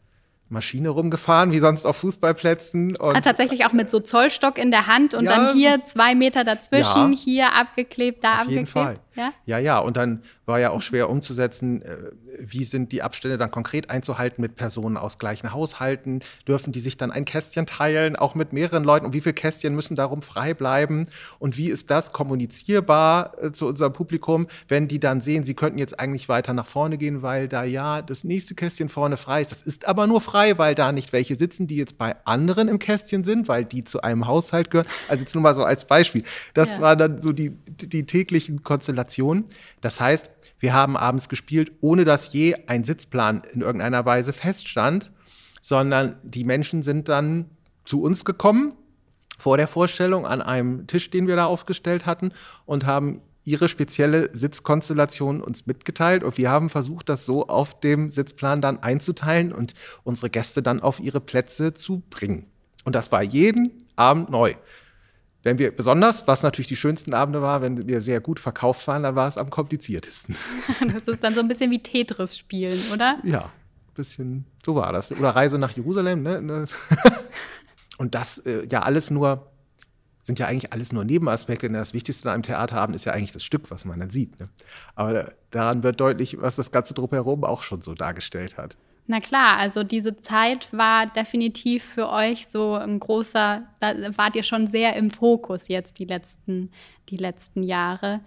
Maschine 0.51 0.89
rumgefahren, 0.89 1.53
wie 1.53 1.61
sonst 1.61 1.87
auf 1.87 1.99
Fußballplätzen. 1.99 2.97
Und 2.97 3.17
ah, 3.17 3.21
tatsächlich 3.21 3.65
auch 3.65 3.73
mit 3.73 3.89
so 3.89 4.01
Zollstock 4.01 4.59
in 4.59 4.71
der 4.71 4.87
Hand 4.87 5.15
und 5.15 5.25
ja, 5.25 5.37
dann 5.37 5.55
hier 5.55 5.85
zwei 5.85 6.15
Meter 6.15 6.45
dazwischen, 6.45 7.13
ja, 7.13 7.19
hier 7.19 7.55
abgeklebt, 7.55 8.25
da 8.25 8.35
auf 8.35 8.41
abgeklebt. 8.41 8.57
Jeden 8.57 8.67
Fall. 8.67 8.95
Ja? 9.21 9.33
ja, 9.45 9.59
ja. 9.59 9.79
Und 9.79 9.97
dann 9.97 10.23
war 10.47 10.59
ja 10.59 10.71
auch 10.71 10.81
schwer 10.81 11.11
umzusetzen, 11.11 11.83
äh, 11.83 11.97
wie 12.39 12.65
sind 12.65 12.91
die 12.93 13.03
Abstände 13.03 13.37
dann 13.37 13.51
konkret 13.51 13.91
einzuhalten 13.91 14.41
mit 14.41 14.57
Personen 14.57 14.97
aus 14.97 15.19
gleichen 15.19 15.53
Haushalten? 15.53 16.21
Dürfen 16.49 16.73
die 16.73 16.81
sich 16.81 16.97
dann 16.97 17.11
ein 17.11 17.27
Kästchen 17.27 17.67
teilen, 17.67 18.17
auch 18.17 18.35
mit 18.35 18.53
mehreren 18.53 18.83
Leuten? 18.83 19.05
Und 19.07 19.13
wie 19.13 19.21
viele 19.21 19.35
Kästchen 19.35 19.75
müssen 19.75 19.95
darum 19.95 20.23
frei 20.23 20.55
bleiben? 20.55 21.07
Und 21.39 21.59
wie 21.59 21.69
ist 21.69 21.91
das 21.91 22.13
kommunizierbar 22.13 23.35
äh, 23.43 23.53
zu 23.53 23.67
unserem 23.67 23.93
Publikum, 23.93 24.49
wenn 24.69 24.89
die 24.89 25.01
dann 25.01 25.21
sehen, 25.21 25.45
sie 25.45 25.55
könnten 25.55 25.79
jetzt 25.79 26.01
eigentlich 26.01 26.29
weiter 26.29 26.55
nach 26.55 26.67
vorne 26.67 26.97
gehen, 26.97 27.21
weil 27.21 27.47
da 27.47 27.65
ja 27.65 28.01
das 28.01 28.25
nächste 28.25 28.55
Kästchen 28.55 28.89
vorne 28.89 29.19
frei 29.19 29.43
ist. 29.43 29.53
Das 29.53 29.63
ist 29.63 29.87
aber 29.87 30.07
nur 30.07 30.23
frei, 30.23 30.57
weil 30.57 30.75
da 30.75 30.93
nicht 30.93 31.13
welche 31.13 31.35
sitzen, 31.35 31.67
die 31.67 31.77
jetzt 31.77 31.99
bei 31.99 32.17
anderen 32.25 32.69
im 32.69 32.79
Kästchen 32.79 33.23
sind, 33.23 33.49
weil 33.49 33.67
die 33.67 33.85
zu 33.85 34.01
einem 34.01 34.27
Haushalt 34.27 34.71
gehören. 34.71 34.89
Also 35.09 35.23
jetzt 35.23 35.35
nur 35.35 35.43
mal 35.43 35.55
so 35.55 35.65
als 35.65 35.85
Beispiel. 35.85 36.23
Das 36.55 36.75
ja. 36.75 36.81
waren 36.81 36.99
dann 36.99 37.21
so 37.21 37.33
die, 37.33 37.51
die 37.51 38.07
täglichen 38.07 38.63
Konstellationen. 38.63 39.10
Das 39.81 40.01
heißt, 40.01 40.31
wir 40.59 40.73
haben 40.73 40.97
abends 40.97 41.29
gespielt, 41.29 41.73
ohne 41.81 42.05
dass 42.05 42.33
je 42.33 42.55
ein 42.67 42.85
Sitzplan 42.85 43.43
in 43.53 43.61
irgendeiner 43.63 44.05
Weise 44.05 44.33
feststand, 44.33 45.13
sondern 45.63 46.17
die 46.23 46.45
Menschen 46.45 46.83
sind 46.83 47.09
dann 47.09 47.47
zu 47.85 48.03
uns 48.03 48.25
gekommen 48.25 48.75
vor 49.39 49.57
der 49.57 49.69
Vorstellung 49.69 50.27
an 50.27 50.43
einem 50.43 50.87
Tisch, 50.87 51.11
den 51.11 51.27
wir 51.27 51.37
da 51.37 51.47
aufgestellt 51.47 52.07
hatten 52.07 52.33
und 52.67 52.87
haben 52.87 53.23
ihre 53.45 53.69
spezielle 53.69 54.29
Sitzkonstellation 54.35 55.41
uns 55.41 55.67
mitgeteilt 55.67 56.23
und 56.23 56.37
wir 56.37 56.51
haben 56.51 56.69
versucht, 56.69 57.09
das 57.09 57.25
so 57.25 57.49
auf 57.49 57.81
dem 57.81 58.11
Sitzplan 58.11 58.61
dann 58.61 58.83
einzuteilen 58.83 59.53
und 59.53 59.75
unsere 60.05 60.29
Gäste 60.31 60.63
dann 60.63 60.81
auf 60.81 61.01
ihre 61.01 61.21
Plätze 61.21 61.73
zu 61.73 62.03
bringen. 62.11 62.47
Und 62.85 62.95
das 62.95 63.11
war 63.13 63.23
jeden 63.23 63.73
Abend 63.97 64.31
neu. 64.31 64.55
Wenn 65.43 65.59
wir 65.59 65.75
besonders, 65.75 66.27
was 66.27 66.43
natürlich 66.43 66.69
die 66.69 66.77
schönsten 66.77 67.15
Abende 67.15 67.41
war, 67.41 67.63
wenn 67.63 67.87
wir 67.87 68.01
sehr 68.01 68.21
gut 68.21 68.39
verkauft 68.39 68.87
waren, 68.87 69.03
dann 69.03 69.15
war 69.15 69.27
es 69.27 69.39
am 69.39 69.51
kompliziertesten. 69.51 70.37
Das 70.93 71.09
ist 71.09 71.25
dann 71.25 71.35
so 71.35 71.41
ein 71.41 71.49
bisschen 71.49 71.71
wie 71.71 71.83
Tetris 71.83 72.37
spielen, 72.37 72.81
oder? 72.93 73.19
Ja, 73.25 73.45
ein 73.45 73.95
bisschen, 73.95 74.45
so 74.65 74.75
war 74.75 74.93
das. 74.93 75.13
Oder 75.13 75.31
Reise 75.31 75.59
nach 75.59 75.73
Jerusalem, 75.73 76.23
ne? 76.23 76.65
Und 77.99 78.15
das 78.15 78.39
äh, 78.39 78.67
ja 78.71 78.83
alles 78.83 79.11
nur, 79.11 79.51
sind 80.23 80.39
ja 80.39 80.47
eigentlich 80.47 80.73
alles 80.73 80.93
nur 80.93 81.05
Nebenaspekte, 81.05 81.67
denn 81.67 81.75
das 81.75 81.95
Wichtigste 81.95 82.29
an 82.29 82.35
einem 82.35 82.43
Theaterabend 82.43 82.97
ist 82.97 83.05
ja 83.05 83.13
eigentlich 83.13 83.33
das 83.33 83.45
Stück, 83.45 83.71
was 83.71 83.85
man 83.85 84.01
dann 84.01 84.11
sieht. 84.11 84.41
Ne? 84.41 84.49
Aber 84.95 85.33
daran 85.51 85.83
wird 85.83 86.01
deutlich, 86.01 86.41
was 86.41 86.57
das 86.57 86.71
Ganze 86.71 86.95
drumherum 86.95 87.45
auch 87.45 87.63
schon 87.63 87.83
so 87.83 87.95
dargestellt 87.95 88.57
hat. 88.57 88.77
Na 89.11 89.19
klar, 89.19 89.57
also 89.57 89.83
diese 89.83 90.19
Zeit 90.19 90.73
war 90.73 91.05
definitiv 91.07 91.83
für 91.83 92.11
euch 92.11 92.47
so 92.47 92.75
ein 92.75 93.01
großer, 93.01 93.67
da 93.81 94.17
wart 94.17 94.37
ihr 94.37 94.45
schon 94.45 94.69
sehr 94.69 94.95
im 94.95 95.11
Fokus 95.11 95.67
jetzt 95.67 95.99
die 95.99 96.05
letzten, 96.05 96.71
die 97.09 97.17
letzten 97.17 97.65
Jahre, 97.65 98.21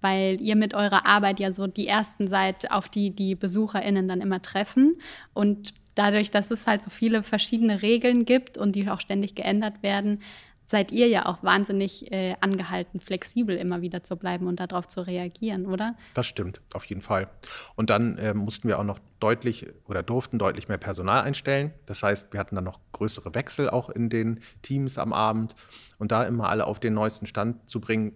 weil 0.00 0.40
ihr 0.40 0.56
mit 0.56 0.72
eurer 0.72 1.04
Arbeit 1.04 1.40
ja 1.40 1.52
so 1.52 1.66
die 1.66 1.86
ersten 1.86 2.26
seid, 2.26 2.70
auf 2.70 2.88
die 2.88 3.10
die 3.10 3.34
BesucherInnen 3.34 4.08
dann 4.08 4.22
immer 4.22 4.40
treffen. 4.40 4.98
Und 5.34 5.74
dadurch, 5.94 6.30
dass 6.30 6.50
es 6.50 6.66
halt 6.66 6.82
so 6.82 6.88
viele 6.88 7.22
verschiedene 7.22 7.82
Regeln 7.82 8.24
gibt 8.24 8.56
und 8.56 8.76
die 8.76 8.88
auch 8.88 9.00
ständig 9.00 9.34
geändert 9.34 9.82
werden, 9.82 10.22
seid 10.70 10.92
ihr 10.92 11.08
ja 11.08 11.26
auch 11.26 11.42
wahnsinnig 11.42 12.12
äh, 12.12 12.36
angehalten, 12.40 13.00
flexibel 13.00 13.56
immer 13.56 13.82
wieder 13.82 14.04
zu 14.04 14.16
bleiben 14.16 14.46
und 14.46 14.60
darauf 14.60 14.86
zu 14.86 15.00
reagieren, 15.04 15.66
oder? 15.66 15.96
Das 16.14 16.26
stimmt, 16.26 16.60
auf 16.74 16.84
jeden 16.84 17.00
Fall. 17.00 17.28
Und 17.74 17.90
dann 17.90 18.16
äh, 18.18 18.34
mussten 18.34 18.68
wir 18.68 18.78
auch 18.78 18.84
noch 18.84 19.00
deutlich 19.18 19.66
oder 19.86 20.04
durften 20.04 20.38
deutlich 20.38 20.68
mehr 20.68 20.78
Personal 20.78 21.22
einstellen. 21.22 21.72
Das 21.86 22.04
heißt, 22.04 22.32
wir 22.32 22.38
hatten 22.38 22.54
dann 22.54 22.64
noch 22.64 22.78
größere 22.92 23.34
Wechsel 23.34 23.68
auch 23.68 23.90
in 23.90 24.10
den 24.10 24.40
Teams 24.62 24.96
am 24.96 25.12
Abend 25.12 25.56
und 25.98 26.12
da 26.12 26.22
immer 26.22 26.48
alle 26.48 26.66
auf 26.66 26.78
den 26.78 26.94
neuesten 26.94 27.26
Stand 27.26 27.68
zu 27.68 27.80
bringen, 27.80 28.12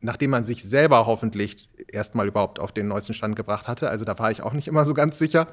nachdem 0.00 0.30
man 0.30 0.42
sich 0.42 0.64
selber 0.64 1.06
hoffentlich 1.06 1.70
erstmal 1.86 2.26
überhaupt 2.26 2.58
auf 2.58 2.72
den 2.72 2.88
neuesten 2.88 3.14
Stand 3.14 3.36
gebracht 3.36 3.68
hatte. 3.68 3.88
Also 3.88 4.04
da 4.04 4.18
war 4.18 4.32
ich 4.32 4.42
auch 4.42 4.52
nicht 4.52 4.66
immer 4.66 4.84
so 4.84 4.92
ganz 4.92 5.20
sicher. 5.20 5.46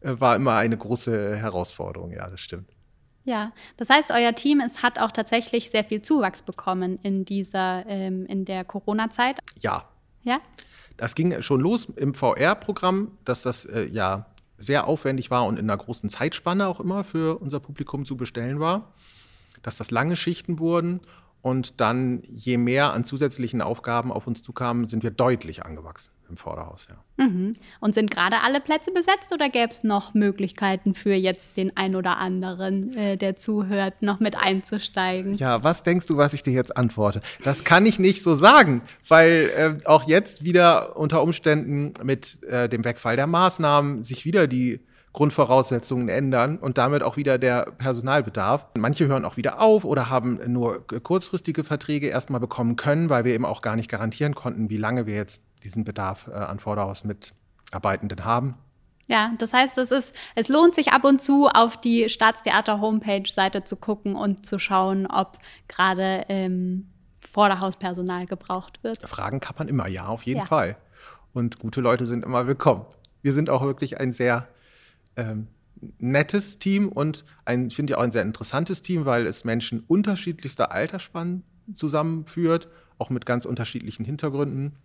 Äh, 0.00 0.18
war 0.18 0.34
immer 0.34 0.56
eine 0.56 0.76
große 0.76 1.36
Herausforderung, 1.36 2.10
ja, 2.10 2.28
das 2.28 2.40
stimmt. 2.40 2.75
Ja, 3.26 3.52
das 3.76 3.90
heißt, 3.90 4.12
euer 4.12 4.32
Team 4.32 4.60
ist, 4.60 4.84
hat 4.84 5.00
auch 5.00 5.10
tatsächlich 5.10 5.70
sehr 5.70 5.82
viel 5.82 6.00
Zuwachs 6.00 6.42
bekommen 6.42 7.00
in 7.02 7.24
dieser, 7.24 7.84
ähm, 7.88 8.24
in 8.26 8.44
der 8.44 8.64
Corona-Zeit. 8.64 9.40
Ja. 9.58 9.84
Ja? 10.22 10.40
Das 10.96 11.16
ging 11.16 11.42
schon 11.42 11.60
los 11.60 11.86
im 11.96 12.14
VR-Programm, 12.14 13.18
dass 13.24 13.42
das 13.42 13.64
äh, 13.64 13.88
ja 13.88 14.26
sehr 14.58 14.86
aufwendig 14.86 15.30
war 15.30 15.44
und 15.44 15.58
in 15.58 15.68
einer 15.68 15.76
großen 15.76 16.08
Zeitspanne 16.08 16.68
auch 16.68 16.78
immer 16.78 17.02
für 17.02 17.38
unser 17.40 17.58
Publikum 17.58 18.04
zu 18.04 18.16
bestellen 18.16 18.60
war. 18.60 18.92
Dass 19.60 19.76
das 19.76 19.90
lange 19.90 20.14
Schichten 20.14 20.60
wurden 20.60 21.00
und 21.46 21.80
dann, 21.80 22.24
je 22.26 22.56
mehr 22.56 22.92
an 22.92 23.04
zusätzlichen 23.04 23.62
Aufgaben 23.62 24.10
auf 24.10 24.26
uns 24.26 24.42
zukamen, 24.42 24.88
sind 24.88 25.04
wir 25.04 25.12
deutlich 25.12 25.64
angewachsen 25.64 26.12
im 26.28 26.36
Vorderhaus. 26.36 26.88
Ja. 26.88 27.24
Mhm. 27.24 27.52
Und 27.78 27.94
sind 27.94 28.10
gerade 28.10 28.40
alle 28.42 28.60
Plätze 28.60 28.90
besetzt 28.90 29.32
oder 29.32 29.48
gäbe 29.48 29.70
es 29.70 29.84
noch 29.84 30.12
Möglichkeiten 30.12 30.92
für 30.92 31.14
jetzt 31.14 31.56
den 31.56 31.76
ein 31.76 31.94
oder 31.94 32.16
anderen, 32.16 32.96
äh, 32.96 33.16
der 33.16 33.36
zuhört, 33.36 34.02
noch 34.02 34.18
mit 34.18 34.36
einzusteigen? 34.36 35.36
Ja, 35.36 35.62
was 35.62 35.84
denkst 35.84 36.06
du, 36.06 36.16
was 36.16 36.34
ich 36.34 36.42
dir 36.42 36.52
jetzt 36.52 36.76
antworte? 36.76 37.22
Das 37.44 37.62
kann 37.62 37.86
ich 37.86 38.00
nicht 38.00 38.24
so 38.24 38.34
sagen, 38.34 38.82
weil 39.06 39.52
äh, 39.56 39.86
auch 39.86 40.08
jetzt 40.08 40.42
wieder 40.42 40.96
unter 40.96 41.22
Umständen 41.22 41.92
mit 42.02 42.42
äh, 42.42 42.68
dem 42.68 42.84
Wegfall 42.84 43.14
der 43.14 43.28
Maßnahmen 43.28 44.02
sich 44.02 44.24
wieder 44.24 44.48
die 44.48 44.80
Grundvoraussetzungen 45.16 46.10
ändern 46.10 46.58
und 46.58 46.76
damit 46.76 47.02
auch 47.02 47.16
wieder 47.16 47.38
der 47.38 47.72
Personalbedarf. 47.78 48.66
Manche 48.76 49.06
hören 49.06 49.24
auch 49.24 49.38
wieder 49.38 49.62
auf 49.62 49.86
oder 49.86 50.10
haben 50.10 50.38
nur 50.46 50.86
kurzfristige 50.86 51.64
Verträge 51.64 52.08
erstmal 52.08 52.38
bekommen 52.38 52.76
können, 52.76 53.08
weil 53.08 53.24
wir 53.24 53.32
eben 53.32 53.46
auch 53.46 53.62
gar 53.62 53.76
nicht 53.76 53.88
garantieren 53.88 54.34
konnten, 54.34 54.68
wie 54.68 54.76
lange 54.76 55.06
wir 55.06 55.14
jetzt 55.14 55.42
diesen 55.64 55.84
Bedarf 55.84 56.28
äh, 56.28 56.32
an 56.34 56.60
Vorderhausmitarbeitenden 56.60 58.26
haben. 58.26 58.56
Ja, 59.06 59.32
das 59.38 59.54
heißt, 59.54 59.78
es, 59.78 59.90
ist, 59.90 60.14
es 60.34 60.48
lohnt 60.48 60.74
sich 60.74 60.92
ab 60.92 61.04
und 61.04 61.18
zu 61.18 61.48
auf 61.48 61.80
die 61.80 62.10
Staatstheater-Homepage-Seite 62.10 63.64
zu 63.64 63.76
gucken 63.76 64.16
und 64.16 64.44
zu 64.44 64.58
schauen, 64.58 65.06
ob 65.06 65.38
gerade 65.66 66.26
ähm, 66.28 66.90
Vorderhauspersonal 67.32 68.26
gebraucht 68.26 68.80
wird. 68.82 69.08
Fragen 69.08 69.40
kann 69.40 69.54
man 69.56 69.68
immer, 69.68 69.88
ja, 69.88 70.08
auf 70.08 70.24
jeden 70.24 70.40
ja. 70.40 70.46
Fall. 70.46 70.76
Und 71.32 71.58
gute 71.58 71.80
Leute 71.80 72.04
sind 72.04 72.22
immer 72.22 72.46
willkommen. 72.46 72.84
Wir 73.22 73.32
sind 73.32 73.48
auch 73.48 73.62
wirklich 73.62 73.98
ein 73.98 74.12
sehr 74.12 74.46
ähm, 75.16 75.48
nettes 75.98 76.58
Team 76.58 76.88
und 76.88 77.24
ein, 77.44 77.70
finde 77.70 77.92
ich 77.92 77.96
auch 77.98 78.02
ein 78.02 78.10
sehr 78.10 78.22
interessantes 78.22 78.82
Team, 78.82 79.04
weil 79.04 79.26
es 79.26 79.44
Menschen 79.44 79.80
unterschiedlichster 79.86 80.72
Altersspannen 80.72 81.42
zusammenführt, 81.72 82.68
auch 82.98 83.10
mit 83.10 83.26
ganz 83.26 83.44
unterschiedlichen 83.44 84.04
Hintergründen. 84.04 84.76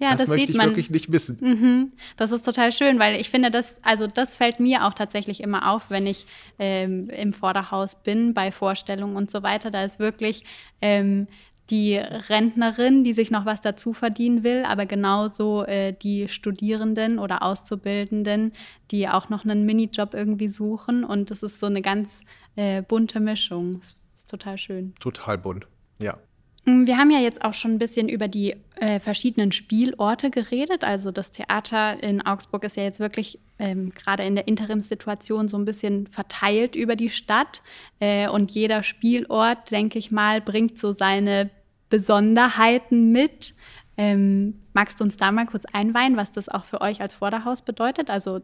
Ja, 0.00 0.10
das, 0.10 0.22
das 0.22 0.28
möchte 0.28 0.50
ich 0.50 0.56
man. 0.56 0.70
wirklich 0.70 0.90
nicht 0.90 1.12
wissen. 1.12 1.38
Mhm. 1.40 1.92
Das 2.16 2.32
ist 2.32 2.44
total 2.44 2.72
schön, 2.72 2.98
weil 2.98 3.20
ich 3.20 3.30
finde, 3.30 3.50
das, 3.50 3.78
also 3.84 4.08
das 4.08 4.36
fällt 4.36 4.58
mir 4.58 4.84
auch 4.84 4.94
tatsächlich 4.94 5.40
immer 5.40 5.70
auf, 5.70 5.88
wenn 5.88 6.06
ich 6.06 6.26
ähm, 6.58 7.08
im 7.10 7.32
Vorderhaus 7.32 8.02
bin, 8.02 8.34
bei 8.34 8.50
Vorstellungen 8.50 9.16
und 9.16 9.30
so 9.30 9.44
weiter. 9.44 9.70
Da 9.70 9.84
ist 9.84 10.00
wirklich 10.00 10.44
ähm, 10.82 11.28
die 11.70 11.96
Rentnerin, 11.96 13.04
die 13.04 13.12
sich 13.12 13.30
noch 13.30 13.46
was 13.46 13.60
dazu 13.60 13.92
verdienen 13.92 14.44
will, 14.44 14.64
aber 14.66 14.86
genauso 14.86 15.64
äh, 15.64 15.92
die 15.92 16.28
Studierenden 16.28 17.18
oder 17.18 17.42
Auszubildenden, 17.42 18.52
die 18.90 19.08
auch 19.08 19.30
noch 19.30 19.44
einen 19.44 19.64
Minijob 19.64 20.12
irgendwie 20.14 20.48
suchen. 20.48 21.04
Und 21.04 21.30
das 21.30 21.42
ist 21.42 21.60
so 21.60 21.66
eine 21.66 21.80
ganz 21.80 22.24
äh, 22.56 22.82
bunte 22.82 23.20
Mischung. 23.20 23.80
Das 23.80 23.96
ist 24.14 24.30
total 24.30 24.58
schön. 24.58 24.94
Total 25.00 25.38
bunt, 25.38 25.66
ja. 26.02 26.18
Mm, 26.64 26.86
wir 26.86 26.98
haben 26.98 27.10
ja 27.10 27.18
jetzt 27.18 27.44
auch 27.44 27.54
schon 27.54 27.72
ein 27.72 27.78
bisschen 27.78 28.08
über 28.08 28.28
die 28.28 28.56
äh, 28.76 28.98
verschiedenen 29.00 29.52
Spielorte 29.52 30.30
geredet. 30.30 30.84
Also 30.84 31.10
das 31.10 31.30
Theater 31.30 32.02
in 32.02 32.24
Augsburg 32.24 32.64
ist 32.64 32.76
ja 32.76 32.82
jetzt 32.84 33.00
wirklich 33.00 33.38
ähm, 33.58 33.92
gerade 33.94 34.24
in 34.24 34.34
der 34.34 34.48
Interimssituation 34.48 35.48
so 35.48 35.56
ein 35.58 35.64
bisschen 35.64 36.06
verteilt 36.06 36.74
über 36.76 36.96
die 36.96 37.10
Stadt. 37.10 37.62
Äh, 38.00 38.28
und 38.28 38.50
jeder 38.50 38.82
Spielort, 38.82 39.70
denke 39.70 39.98
ich 39.98 40.10
mal, 40.10 40.40
bringt 40.40 40.78
so 40.78 40.92
seine 40.92 41.50
Besonderheiten 41.90 43.12
mit. 43.12 43.54
Ähm, 43.96 44.60
magst 44.72 44.98
du 44.98 45.04
uns 45.04 45.16
da 45.16 45.30
mal 45.30 45.46
kurz 45.46 45.66
einweihen, 45.66 46.16
was 46.16 46.32
das 46.32 46.48
auch 46.48 46.64
für 46.64 46.80
euch 46.80 47.00
als 47.00 47.14
Vorderhaus 47.14 47.62
bedeutet? 47.62 48.10
Also 48.10 48.40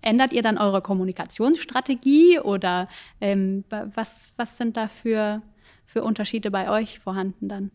ändert 0.00 0.32
ihr 0.32 0.42
dann 0.42 0.58
eure 0.58 0.80
Kommunikationsstrategie 0.80 2.38
oder 2.38 2.86
ähm, 3.20 3.64
was, 3.94 4.32
was 4.36 4.56
sind 4.56 4.76
da 4.76 4.86
für 4.86 5.42
für 5.90 6.02
Unterschiede 6.02 6.50
bei 6.50 6.70
euch 6.70 7.00
vorhanden 7.00 7.48
dann? 7.48 7.70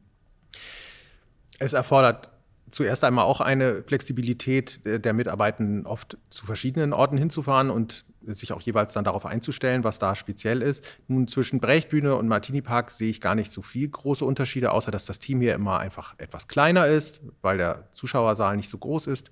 Es 1.60 1.74
erfordert 1.74 2.32
zuerst 2.72 3.04
einmal 3.04 3.26
auch 3.26 3.42
eine 3.42 3.84
Flexibilität 3.84 4.82
der 4.86 5.14
Mitarbeitenden, 5.14 5.86
oft 5.86 6.18
zu 6.30 6.46
verschiedenen 6.46 6.94
Orten 6.94 7.18
hinzufahren 7.18 7.70
und 7.70 8.06
sich 8.22 8.54
auch 8.54 8.62
jeweils 8.62 8.94
dann 8.94 9.04
darauf 9.04 9.26
einzustellen, 9.26 9.84
was 9.84 10.00
da 10.00 10.16
speziell 10.16 10.62
ist. 10.62 10.84
Nun 11.08 11.28
zwischen 11.28 11.60
Brechbühne 11.60 12.16
und 12.16 12.28
Martini 12.28 12.62
Park 12.62 12.92
sehe 12.92 13.10
ich 13.10 13.22
gar 13.22 13.36
nicht 13.36 13.52
so 13.52 13.62
viel 13.62 13.88
große 13.88 14.26
Unterschiede, 14.26 14.72
außer 14.72 14.92
dass 14.92 15.06
das 15.06 15.20
Team 15.20 15.42
hier 15.42 15.54
immer 15.54 15.80
einfach 15.80 16.16
etwas 16.18 16.48
kleiner 16.48 16.88
ist, 16.88 17.22
weil 17.42 17.58
der 17.58 17.90
Zuschauersaal 17.94 18.56
nicht 18.58 18.70
so 18.70 18.78
groß 18.78 19.08
ist. 19.08 19.32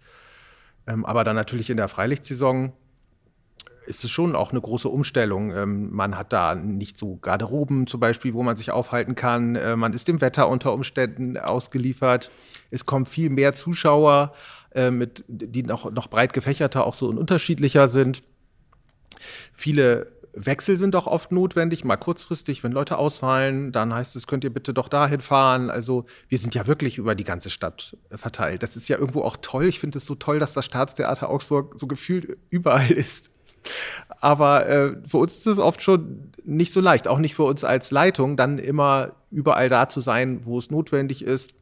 Ähm, 0.86 1.06
aber 1.06 1.24
dann 1.24 1.36
natürlich 1.36 1.70
in 1.70 1.78
der 1.78 1.88
Freilichtsaison 1.88 2.74
ist 3.86 4.04
es 4.04 4.12
schon 4.12 4.36
auch 4.36 4.52
eine 4.52 4.62
große 4.62 4.90
Umstellung. 4.90 5.56
Ähm, 5.56 5.92
man 5.92 6.18
hat 6.18 6.34
da 6.34 6.56
nicht 6.56 6.98
so 6.98 7.18
Garderoben 7.18 7.88
zum 7.88 8.00
Beispiel, 8.00 8.34
wo 8.34 8.44
man 8.44 8.56
sich 8.56 8.72
aufhalten 8.72 9.16
kann. 9.16 9.56
Äh, 9.56 9.76
man 9.76 9.94
ist 9.94 10.08
dem 10.08 10.22
Wetter 10.22 10.50
unter 10.50 10.74
Umständen 10.74 11.38
ausgeliefert. 11.38 12.32
Es 12.72 12.86
kommen 12.86 13.06
viel 13.06 13.30
mehr 13.30 13.54
Zuschauer, 13.54 14.34
äh, 14.72 14.92
die 15.28 15.64
noch, 15.64 15.92
noch 15.92 16.08
breit 16.08 16.34
gefächerter 16.34 16.86
auch 16.86 16.94
so 16.94 17.08
und 17.08 17.18
unterschiedlicher 17.18 17.88
sind. 17.88 18.24
Viele 19.54 20.14
Wechsel 20.34 20.78
sind 20.78 20.96
auch 20.96 21.06
oft 21.06 21.32
notwendig, 21.32 21.86
mal 21.86 21.96
kurzfristig, 21.96 22.64
wenn 22.64 22.72
Leute 22.72 22.98
ausfallen, 22.98 23.72
dann 23.72 23.94
heißt 23.94 24.16
es, 24.16 24.26
könnt 24.26 24.44
ihr 24.44 24.52
bitte 24.52 24.74
doch 24.74 24.90
dahin 24.90 25.22
fahren. 25.22 25.70
Also 25.70 26.06
wir 26.28 26.40
sind 26.40 26.56
ja 26.56 26.66
wirklich 26.66 26.98
über 26.98 27.14
die 27.14 27.24
ganze 27.24 27.52
Stadt 27.52 27.96
verteilt. 28.10 28.64
Das 28.64 28.76
ist 28.76 28.88
ja 28.88 28.98
irgendwo 28.98 29.22
auch 29.22 29.38
toll. 29.42 29.66
Ich 29.66 29.80
finde 29.80 30.00
es 30.00 30.08
so 30.08 30.16
toll, 30.16 30.40
dass 30.40 30.54
das 30.54 30.66
Staatstheater 30.66 31.30
Augsburg 31.30 31.80
so 31.80 31.86
gefühlt 31.86 32.38
überall 32.50 32.92
ist. 32.92 33.33
Aber 34.22 34.68
äh, 34.68 34.96
für 35.08 35.18
uns 35.18 35.38
ist 35.38 35.46
es 35.46 35.60
oft 35.60 35.82
schon 35.82 36.32
nicht 36.44 36.74
so 36.74 36.82
leicht, 36.82 37.08
auch 37.08 37.20
nicht 37.20 37.36
für 37.36 37.44
uns 37.44 37.64
als 37.64 37.92
Leitung, 37.92 38.38
dann 38.38 38.60
immer 38.60 39.14
überall 39.32 39.70
da 39.70 39.90
zu 39.90 40.02
sein, 40.02 40.46
wo 40.46 40.58
es 40.58 40.70
notwendig 40.72 41.24
ist 41.24 41.54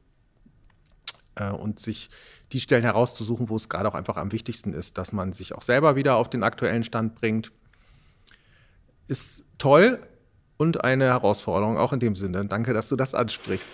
äh, 1.35 1.51
und 1.51 1.79
sich 1.79 2.09
die 2.51 2.59
Stellen 2.59 2.83
herauszusuchen, 2.83 3.49
wo 3.49 3.55
es 3.55 3.69
gerade 3.69 3.87
auch 3.87 3.95
einfach 3.95 4.17
am 4.17 4.31
wichtigsten 4.31 4.73
ist, 4.73 4.97
dass 4.97 5.13
man 5.13 5.31
sich 5.31 5.55
auch 5.55 5.61
selber 5.61 5.95
wieder 5.95 6.15
auf 6.15 6.29
den 6.29 6.43
aktuellen 6.43 6.83
Stand 6.83 7.15
bringt. 7.15 7.51
Ist 9.07 9.45
toll 9.57 9.99
und 10.57 10.83
eine 10.83 11.05
Herausforderung 11.05 11.77
auch 11.77 11.93
in 11.93 11.99
dem 11.99 12.15
Sinne. 12.15 12.45
Danke, 12.45 12.73
dass 12.73 12.89
du 12.89 12.95
das 12.95 13.15
ansprichst. 13.15 13.71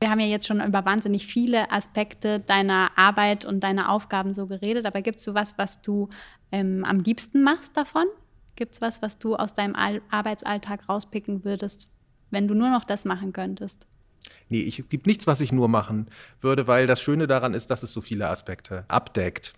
Wir 0.00 0.10
haben 0.10 0.20
ja 0.20 0.26
jetzt 0.26 0.46
schon 0.46 0.60
über 0.60 0.84
wahnsinnig 0.84 1.26
viele 1.26 1.70
Aspekte 1.70 2.40
deiner 2.40 2.90
Arbeit 2.96 3.44
und 3.44 3.60
deiner 3.60 3.90
Aufgaben 3.90 4.34
so 4.34 4.46
geredet, 4.46 4.84
aber 4.84 5.00
gibt 5.00 5.18
es 5.18 5.24
so 5.24 5.34
was, 5.34 5.56
was 5.56 5.80
du 5.80 6.10
ähm, 6.52 6.84
am 6.84 7.00
liebsten 7.00 7.42
machst 7.42 7.76
davon? 7.76 8.04
Gibt 8.56 8.74
es 8.74 8.80
was, 8.80 9.00
was 9.02 9.18
du 9.18 9.36
aus 9.36 9.54
deinem 9.54 9.74
Arbeitsalltag 10.10 10.88
rauspicken 10.88 11.44
würdest, 11.44 11.90
wenn 12.30 12.46
du 12.46 12.54
nur 12.54 12.70
noch 12.70 12.84
das 12.84 13.04
machen 13.04 13.32
könntest? 13.32 13.86
Nee, 14.48 14.66
es 14.66 14.88
gibt 14.88 15.06
nichts, 15.06 15.26
was 15.26 15.40
ich 15.40 15.52
nur 15.52 15.68
machen 15.68 16.08
würde, 16.40 16.66
weil 16.66 16.86
das 16.86 17.00
Schöne 17.00 17.26
daran 17.26 17.54
ist, 17.54 17.70
dass 17.70 17.82
es 17.82 17.92
so 17.92 18.00
viele 18.00 18.28
Aspekte 18.28 18.84
abdeckt 18.88 19.54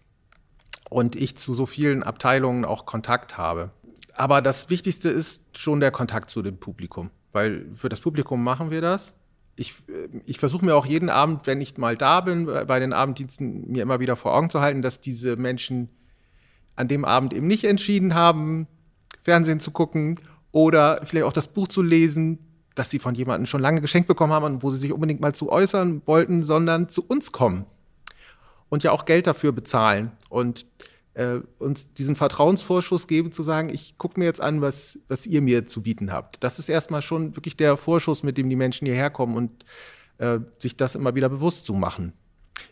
und 0.91 1.17
ich 1.17 1.37
zu 1.37 1.55
so 1.55 1.67
vielen 1.67 2.03
Abteilungen 2.03 2.65
auch 2.65 2.87
Kontakt 2.87 3.39
habe. 3.39 3.71
Aber 4.15 4.43
das 4.43 4.71
Wichtigste 4.71 5.11
ist 5.11 5.57
schon 5.57 5.81
der 5.81 5.91
Kontakt 5.91 6.31
zu 6.31 6.43
dem 6.43 6.59
Publikum, 6.59 7.11
weil 7.33 7.67
für 7.75 7.89
das 7.89 8.01
Publikum 8.01 8.43
machen 8.43 8.71
wir 8.71 8.81
das. 8.81 9.15
Ich, 9.59 9.75
ich 10.25 10.39
versuche 10.39 10.65
mir 10.65 10.77
auch 10.77 10.87
jeden 10.87 11.11
Abend, 11.11 11.47
wenn 11.47 11.61
ich 11.61 11.77
mal 11.79 11.97
da 11.97 12.21
bin, 12.21 12.47
bei 12.47 12.79
den 12.79 12.93
Abenddiensten 12.93 13.69
mir 13.71 13.83
immer 13.83 13.99
wieder 13.99 14.15
vor 14.15 14.35
Augen 14.35 14.51
zu 14.51 14.61
halten, 14.61 14.83
dass 14.83 15.01
diese 15.01 15.37
Menschen 15.37 15.89
an 16.77 16.87
dem 16.87 17.05
Abend 17.05 17.35
eben 17.35 17.49
nicht 17.49 17.65
entschieden 17.65 18.15
haben, 18.15 18.69
Fernsehen 19.23 19.59
zu 19.59 19.73
gucken 19.73 20.19
oder 20.53 21.01
vielleicht 21.05 21.27
auch 21.27 21.33
das 21.33 21.49
Buch 21.49 21.67
zu 21.67 21.83
lesen, 21.83 22.39
das 22.77 22.91
sie 22.91 23.01
von 23.01 23.17
jemandem 23.17 23.47
schon 23.47 23.61
lange 23.61 23.81
geschenkt 23.81 24.07
bekommen 24.07 24.33
haben 24.33 24.45
und 24.45 24.63
wo 24.63 24.71
sie 24.71 24.79
sich 24.79 24.93
unbedingt 24.93 25.21
mal 25.21 25.35
zu 25.35 25.51
äußern 25.51 26.03
wollten, 26.07 26.45
sondern 26.45 26.89
zu 26.89 27.05
uns 27.05 27.33
kommen 27.33 27.67
und 28.69 28.85
ja 28.85 28.93
auch 28.93 29.05
Geld 29.05 29.27
dafür 29.27 29.53
bezahlen. 29.53 30.13
Und 30.29 30.67
äh, 31.19 31.41
uns 31.59 31.93
diesen 31.93 32.15
Vertrauensvorschuss 32.15 33.09
geben, 33.09 33.33
zu 33.33 33.43
sagen, 33.43 33.71
ich 33.71 33.99
gucke 33.99 34.21
mir 34.21 34.27
jetzt 34.27 34.41
an, 34.41 34.61
was, 34.61 35.01
was 35.09 35.27
ihr 35.27 35.43
mir 35.43 35.67
zu 35.67 35.83
bieten 35.83 36.13
habt. 36.13 36.43
Das 36.45 36.61
ist 36.61 36.69
erstmal 36.69 37.03
schon 37.03 37.35
wirklich 37.35 37.57
der 37.57 37.77
Vorschuss, 37.77 38.23
mit 38.23 38.39
dem 38.39 38.49
die 38.49 38.57
Menschen 38.57 38.87
hierher 38.87 39.11
kommen 39.11 39.37
und 39.37 39.65
äh, 40.19 40.39
sich 40.59 40.77
das 40.77 40.95
immer 40.95 41.17
wieder 41.17 41.29
bewusst 41.29 41.67
zu 41.67 41.75
machen. 41.75 42.13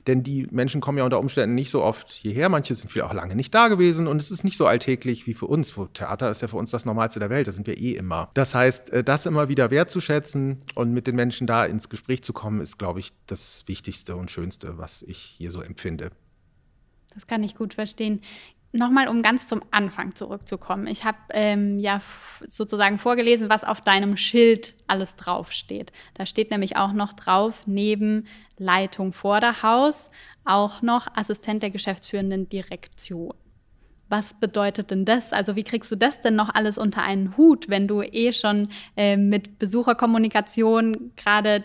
Denn 0.07 0.23
die 0.23 0.47
Menschen 0.51 0.81
kommen 0.81 0.99
ja 0.99 1.05
unter 1.05 1.19
Umständen 1.19 1.57
nicht 1.57 1.71
so 1.71 1.83
oft 1.83 2.11
hierher. 2.11 2.49
Manche 2.49 2.75
sind 2.75 2.89
vielleicht 2.89 3.11
auch 3.11 3.15
lange 3.15 3.35
nicht 3.35 3.53
da 3.53 3.67
gewesen 3.67 4.07
und 4.07 4.21
es 4.21 4.31
ist 4.31 4.45
nicht 4.45 4.57
so 4.57 4.67
alltäglich 4.67 5.27
wie 5.27 5.35
für 5.35 5.47
uns. 5.47 5.75
Theater 5.93 6.31
ist 6.31 6.43
ja 6.43 6.49
für 6.49 6.57
uns 6.57 6.71
das 6.71 6.85
Normalste 6.85 7.19
der 7.19 7.31
Welt. 7.31 7.49
Das 7.49 7.57
sind 7.57 7.67
wir 7.67 7.79
eh 7.79 7.95
immer. 7.95 8.31
Das 8.35 8.55
heißt, 8.55 8.91
äh, 8.91 9.03
das 9.03 9.27
immer 9.27 9.49
wieder 9.49 9.73
wertzuschätzen 9.73 10.61
und 10.77 10.93
mit 10.93 11.09
den 11.09 11.17
Menschen 11.17 11.49
da 11.49 11.65
ins 11.65 11.89
Gespräch 11.89 12.23
zu 12.23 12.33
kommen, 12.33 12.61
ist, 12.61 12.79
glaube 12.79 13.01
ich, 13.01 13.13
das 13.27 13.65
Wichtigste 13.67 14.15
und 14.15 14.31
Schönste, 14.31 14.79
was 14.79 15.03
ich 15.03 15.19
hier 15.19 15.51
so 15.51 15.61
empfinde. 15.63 16.11
Das 17.17 17.27
kann 17.27 17.43
ich 17.43 17.57
gut 17.57 17.75
verstehen. 17.75 18.21
Nochmal, 18.73 19.09
um 19.09 19.23
ganz 19.23 19.47
zum 19.47 19.63
Anfang 19.71 20.15
zurückzukommen. 20.15 20.87
Ich 20.87 21.05
habe 21.05 21.17
ähm, 21.31 21.79
ja 21.79 22.03
sozusagen 22.47 22.99
vorgelesen, 22.99 23.49
was 23.49 23.65
auf 23.65 23.81
deinem 23.81 24.19
Schild 24.19 24.75
alles 24.87 25.17
draufsteht. 25.17 25.93
Da 26.13 26.27
steht 26.27 26.51
nämlich 26.51 26.77
auch 26.77 26.93
noch 26.93 27.15
drauf, 27.15 27.63
neben 27.67 28.27
Leitung 28.59 29.15
Vorderhaus, 29.15 30.11
auch 30.45 30.83
noch 30.83 31.07
Assistent 31.17 31.63
der 31.63 31.71
geschäftsführenden 31.71 32.51
Direktion. 32.51 33.33
Was 34.11 34.35
bedeutet 34.35 34.91
denn 34.91 35.07
das? 35.07 35.33
Also 35.33 35.57
wie 35.57 35.65
kriegst 35.65 35.91
du 35.91 35.97
das 35.97 36.21
denn 36.21 36.37
noch 36.37 36.55
alles 36.55 36.77
unter 36.77 37.03
einen 37.03 37.37
Hut, 37.39 37.71
wenn 37.71 37.89
du 37.89 38.03
eh 38.03 38.33
schon 38.35 38.69
äh, 38.95 39.17
mit 39.17 39.59
Besucherkommunikation 39.59 41.13
gerade 41.17 41.65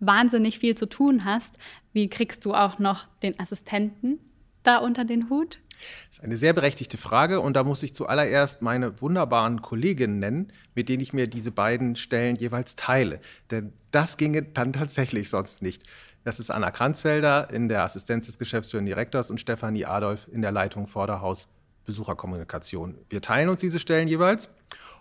wahnsinnig 0.00 0.58
viel 0.58 0.76
zu 0.76 0.86
tun 0.86 1.26
hast? 1.26 1.58
Wie 1.92 2.08
kriegst 2.08 2.46
du 2.46 2.54
auch 2.54 2.78
noch 2.78 3.06
den 3.22 3.38
Assistenten 3.38 4.18
da 4.62 4.78
unter 4.78 5.04
den 5.04 5.30
Hut? 5.30 5.60
Das 6.08 6.18
ist 6.18 6.24
eine 6.24 6.36
sehr 6.36 6.52
berechtigte 6.52 6.98
Frage 6.98 7.40
und 7.40 7.54
da 7.54 7.62
muss 7.62 7.82
ich 7.82 7.94
zuallererst 7.94 8.62
meine 8.62 9.00
wunderbaren 9.00 9.62
Kolleginnen 9.62 10.18
nennen, 10.18 10.52
mit 10.74 10.88
denen 10.88 11.02
ich 11.02 11.12
mir 11.12 11.28
diese 11.28 11.52
beiden 11.52 11.96
Stellen 11.96 12.36
jeweils 12.36 12.76
teile. 12.76 13.20
Denn 13.50 13.72
das 13.90 14.16
ginge 14.16 14.42
dann 14.42 14.72
tatsächlich 14.72 15.30
sonst 15.30 15.62
nicht. 15.62 15.84
Das 16.24 16.40
ist 16.40 16.50
Anna 16.50 16.70
Kranzfelder 16.70 17.50
in 17.50 17.68
der 17.68 17.84
Assistenz 17.84 18.26
des 18.26 18.38
geschäftsführenden 18.38 18.92
Direktors 18.92 19.30
und 19.30 19.40
Stefanie 19.40 19.86
Adolf 19.86 20.26
in 20.30 20.42
der 20.42 20.52
Leitung 20.52 20.86
Vorderhaus 20.86 21.48
Besucherkommunikation. 21.84 22.98
Wir 23.08 23.22
teilen 23.22 23.48
uns 23.48 23.60
diese 23.60 23.78
Stellen 23.78 24.08
jeweils 24.08 24.50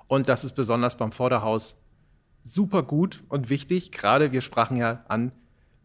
und 0.08 0.30
das 0.30 0.44
ist 0.44 0.54
besonders 0.54 0.96
beim 0.96 1.12
Vorderhaus 1.12 1.76
super 2.44 2.84
gut 2.84 3.24
und 3.28 3.50
wichtig. 3.50 3.92
Gerade 3.92 4.32
wir 4.32 4.42
sprachen 4.42 4.78
ja 4.78 5.04
an, 5.10 5.34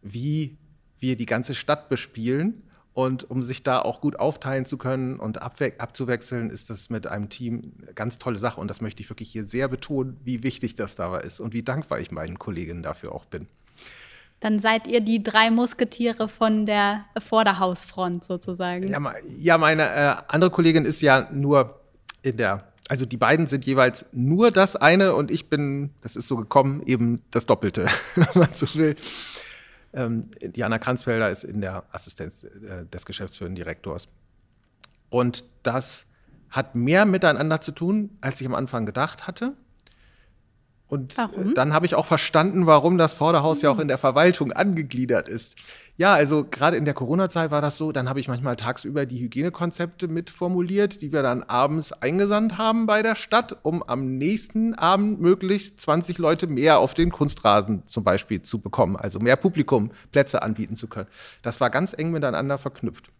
wie 0.01 0.57
wir 0.99 1.17
die 1.17 1.25
ganze 1.25 1.55
Stadt 1.55 1.89
bespielen 1.89 2.63
und 2.93 3.29
um 3.29 3.41
sich 3.41 3.63
da 3.63 3.81
auch 3.81 4.01
gut 4.01 4.19
aufteilen 4.19 4.65
zu 4.65 4.77
können 4.77 5.19
und 5.19 5.41
abzuwechseln, 5.41 6.51
ist 6.51 6.69
das 6.69 6.91
mit 6.91 7.07
einem 7.07 7.29
Team 7.29 7.73
eine 7.81 7.93
ganz 7.93 8.19
tolle 8.19 8.37
Sache. 8.37 8.61
Und 8.61 8.67
das 8.67 8.81
möchte 8.81 9.01
ich 9.01 9.09
wirklich 9.09 9.31
hier 9.31 9.45
sehr 9.45 9.67
betonen, 9.67 10.17
wie 10.23 10.43
wichtig 10.43 10.75
das 10.75 10.95
dabei 10.95 11.21
ist 11.21 11.39
und 11.39 11.53
wie 11.53 11.63
dankbar 11.63 11.99
ich 11.99 12.11
meinen 12.11 12.37
Kolleginnen 12.37 12.83
dafür 12.83 13.13
auch 13.13 13.25
bin. 13.25 13.47
Dann 14.41 14.59
seid 14.59 14.87
ihr 14.87 15.01
die 15.01 15.23
drei 15.23 15.49
Musketiere 15.49 16.27
von 16.27 16.65
der 16.65 17.05
Vorderhausfront 17.17 18.23
sozusagen. 18.23 18.87
Ja, 18.89 19.13
ja 19.39 19.57
meine 19.57 19.89
äh, 19.89 20.15
andere 20.27 20.51
Kollegin 20.51 20.85
ist 20.85 21.01
ja 21.01 21.29
nur 21.31 21.79
in 22.21 22.37
der, 22.37 22.67
also 22.89 23.05
die 23.05 23.17
beiden 23.17 23.47
sind 23.47 23.65
jeweils 23.65 24.05
nur 24.11 24.51
das 24.51 24.75
eine 24.75 25.15
und 25.15 25.31
ich 25.31 25.49
bin, 25.49 25.91
das 26.01 26.15
ist 26.15 26.27
so 26.27 26.35
gekommen, 26.35 26.83
eben 26.85 27.21
das 27.31 27.47
Doppelte, 27.47 27.87
wenn 28.15 28.27
man 28.35 28.53
so 28.53 28.67
will. 28.75 28.95
Ähm, 29.93 30.31
Diana 30.41 30.79
Kranzfelder 30.79 31.29
ist 31.29 31.43
in 31.43 31.61
der 31.61 31.83
Assistenz 31.91 32.43
äh, 32.43 32.85
des 32.85 33.05
geschäftsführenden 33.05 33.55
Direktors. 33.55 34.07
Und 35.09 35.45
das 35.61 36.07
hat 36.49 36.75
mehr 36.75 37.05
miteinander 37.05 37.61
zu 37.61 37.71
tun, 37.71 38.17
als 38.21 38.41
ich 38.41 38.47
am 38.47 38.55
Anfang 38.55 38.85
gedacht 38.85 39.27
hatte. 39.27 39.53
Und 40.87 41.17
warum? 41.17 41.53
dann 41.53 41.73
habe 41.73 41.85
ich 41.85 41.95
auch 41.95 42.05
verstanden, 42.05 42.65
warum 42.65 42.97
das 42.97 43.13
Vorderhaus 43.13 43.59
mhm. 43.59 43.63
ja 43.63 43.71
auch 43.71 43.79
in 43.79 43.87
der 43.87 43.97
Verwaltung 43.97 44.51
angegliedert 44.51 45.27
ist. 45.27 45.55
Ja, 45.95 46.13
also 46.13 46.43
gerade 46.43 46.75
in 46.77 46.85
der 46.85 46.93
Corona-Zeit 46.93 47.51
war 47.51 47.61
das 47.61 47.77
so, 47.77 47.91
dann 47.91 48.09
habe 48.09 48.19
ich 48.19 48.27
manchmal 48.27 48.55
tagsüber 48.55 49.05
die 49.05 49.19
Hygienekonzepte 49.19 50.07
mitformuliert, 50.07 51.01
die 51.01 51.11
wir 51.11 51.21
dann 51.21 51.43
abends 51.43 51.93
eingesandt 51.93 52.57
haben 52.57 52.85
bei 52.85 53.03
der 53.03 53.15
Stadt, 53.15 53.57
um 53.63 53.83
am 53.83 54.17
nächsten 54.17 54.73
Abend 54.73 55.21
möglichst 55.21 55.79
20 55.81 56.17
Leute 56.17 56.47
mehr 56.47 56.79
auf 56.79 56.93
den 56.93 57.11
Kunstrasen 57.11 57.85
zum 57.85 58.03
Beispiel 58.03 58.41
zu 58.41 58.59
bekommen, 58.59 58.95
also 58.95 59.19
mehr 59.19 59.35
Publikum 59.35 59.91
Plätze 60.11 60.41
anbieten 60.41 60.75
zu 60.75 60.87
können. 60.87 61.07
Das 61.43 61.61
war 61.61 61.69
ganz 61.69 61.93
eng 61.93 62.11
miteinander 62.11 62.57
verknüpft 62.57 63.11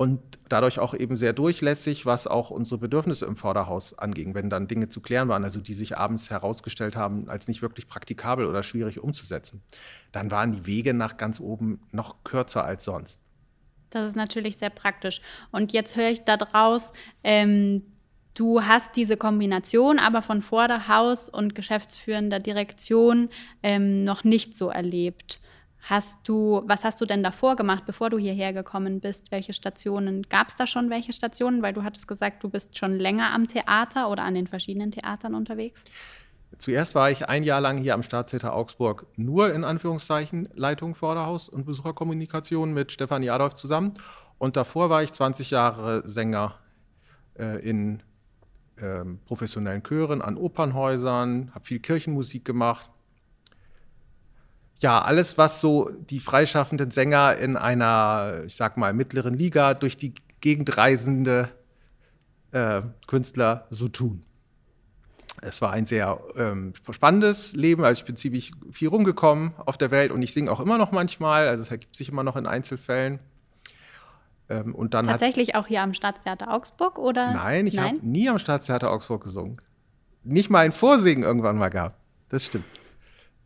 und 0.00 0.22
dadurch 0.48 0.78
auch 0.78 0.94
eben 0.94 1.18
sehr 1.18 1.34
durchlässig, 1.34 2.06
was 2.06 2.26
auch 2.26 2.48
unsere 2.48 2.78
Bedürfnisse 2.78 3.26
im 3.26 3.36
Vorderhaus 3.36 3.98
anging, 3.98 4.34
wenn 4.34 4.48
dann 4.48 4.66
Dinge 4.66 4.88
zu 4.88 5.02
klären 5.02 5.28
waren, 5.28 5.44
also 5.44 5.60
die 5.60 5.74
sich 5.74 5.98
abends 5.98 6.30
herausgestellt 6.30 6.96
haben 6.96 7.28
als 7.28 7.48
nicht 7.48 7.60
wirklich 7.60 7.86
praktikabel 7.86 8.46
oder 8.46 8.62
schwierig 8.62 9.00
umzusetzen. 9.00 9.60
Dann 10.10 10.30
waren 10.30 10.52
die 10.52 10.64
Wege 10.64 10.94
nach 10.94 11.18
ganz 11.18 11.38
oben 11.38 11.82
noch 11.92 12.24
kürzer 12.24 12.64
als 12.64 12.84
sonst. 12.84 13.20
Das 13.90 14.08
ist 14.08 14.16
natürlich 14.16 14.56
sehr 14.56 14.70
praktisch. 14.70 15.20
Und 15.52 15.72
jetzt 15.72 15.94
höre 15.96 16.08
ich 16.08 16.24
da 16.24 16.38
draus, 16.38 16.94
ähm, 17.22 17.82
du 18.32 18.62
hast 18.62 18.96
diese 18.96 19.18
Kombination 19.18 19.98
aber 19.98 20.22
von 20.22 20.40
Vorderhaus 20.40 21.28
und 21.28 21.54
geschäftsführender 21.54 22.38
Direktion 22.38 23.28
ähm, 23.62 24.04
noch 24.04 24.24
nicht 24.24 24.56
so 24.56 24.70
erlebt. 24.70 25.40
Hast 25.82 26.28
du, 26.28 26.62
was 26.66 26.84
hast 26.84 27.00
du 27.00 27.06
denn 27.06 27.22
davor 27.22 27.56
gemacht, 27.56 27.84
bevor 27.86 28.10
du 28.10 28.18
hierher 28.18 28.52
gekommen 28.52 29.00
bist? 29.00 29.32
Welche 29.32 29.52
Stationen? 29.52 30.22
Gab 30.28 30.48
es 30.48 30.56
da 30.56 30.66
schon 30.66 30.90
welche 30.90 31.12
Stationen? 31.12 31.62
Weil 31.62 31.72
du 31.72 31.82
hattest 31.82 32.06
gesagt, 32.06 32.44
du 32.44 32.48
bist 32.48 32.78
schon 32.78 32.98
länger 32.98 33.32
am 33.32 33.48
Theater 33.48 34.10
oder 34.10 34.22
an 34.24 34.34
den 34.34 34.46
verschiedenen 34.46 34.90
Theatern 34.90 35.34
unterwegs. 35.34 35.82
Zuerst 36.58 36.94
war 36.94 37.10
ich 37.10 37.28
ein 37.28 37.42
Jahr 37.42 37.60
lang 37.60 37.78
hier 37.78 37.94
am 37.94 38.02
Staatstheater 38.02 38.54
Augsburg 38.54 39.06
nur 39.16 39.54
in 39.54 39.64
Anführungszeichen 39.64 40.48
Leitung 40.54 40.94
Vorderhaus 40.94 41.48
und 41.48 41.64
Besucherkommunikation 41.64 42.72
mit 42.74 42.92
Stefanie 42.92 43.30
Adolf 43.30 43.54
zusammen. 43.54 43.94
Und 44.38 44.56
davor 44.56 44.90
war 44.90 45.02
ich 45.02 45.12
20 45.12 45.50
Jahre 45.50 46.02
Sänger 46.08 46.56
äh, 47.38 47.60
in 47.66 48.02
äh, 48.76 49.04
professionellen 49.26 49.82
Chören, 49.82 50.22
an 50.22 50.36
Opernhäusern, 50.36 51.50
habe 51.54 51.64
viel 51.64 51.78
Kirchenmusik 51.78 52.44
gemacht 52.44 52.90
ja, 54.80 55.00
alles, 55.00 55.36
was 55.36 55.60
so 55.60 55.90
die 55.90 56.20
freischaffenden 56.20 56.90
Sänger 56.90 57.36
in 57.36 57.56
einer, 57.56 58.42
ich 58.46 58.56
sag 58.56 58.76
mal, 58.76 58.94
mittleren 58.94 59.34
Liga 59.34 59.74
durch 59.74 59.96
die 59.96 60.14
Gegend 60.40 60.76
reisende 60.78 61.50
äh, 62.52 62.82
Künstler 63.06 63.66
so 63.68 63.88
tun. 63.88 64.24
Es 65.42 65.60
war 65.60 65.72
ein 65.72 65.84
sehr 65.84 66.20
ähm, 66.36 66.72
spannendes 66.90 67.54
Leben. 67.54 67.84
Also 67.84 68.00
ich 68.00 68.06
bin 68.06 68.16
ziemlich 68.16 68.52
viel 68.72 68.88
rumgekommen 68.88 69.52
auf 69.64 69.76
der 69.76 69.90
Welt 69.90 70.12
und 70.12 70.22
ich 70.22 70.32
singe 70.32 70.50
auch 70.50 70.60
immer 70.60 70.78
noch 70.78 70.92
manchmal. 70.92 71.48
Also 71.48 71.62
es 71.62 71.70
ergibt 71.70 71.96
sich 71.96 72.08
immer 72.08 72.22
noch 72.22 72.36
in 72.36 72.46
Einzelfällen. 72.46 73.20
Ähm, 74.48 74.74
und 74.74 74.94
dann 74.94 75.06
Tatsächlich 75.06 75.54
auch 75.54 75.66
hier 75.66 75.82
am 75.82 75.94
Staatstheater 75.94 76.52
Augsburg 76.52 76.98
oder? 76.98 77.32
Nein, 77.32 77.66
ich 77.66 77.78
habe 77.78 77.96
nie 78.02 78.28
am 78.28 78.38
Staatstheater 78.38 78.90
Augsburg 78.90 79.22
gesungen. 79.22 79.58
Nicht 80.24 80.50
mal 80.50 80.60
ein 80.60 80.72
Vorsingen 80.72 81.22
irgendwann 81.22 81.56
mal 81.56 81.68
gehabt. 81.68 81.96
Das 82.28 82.46
stimmt. 82.46 82.64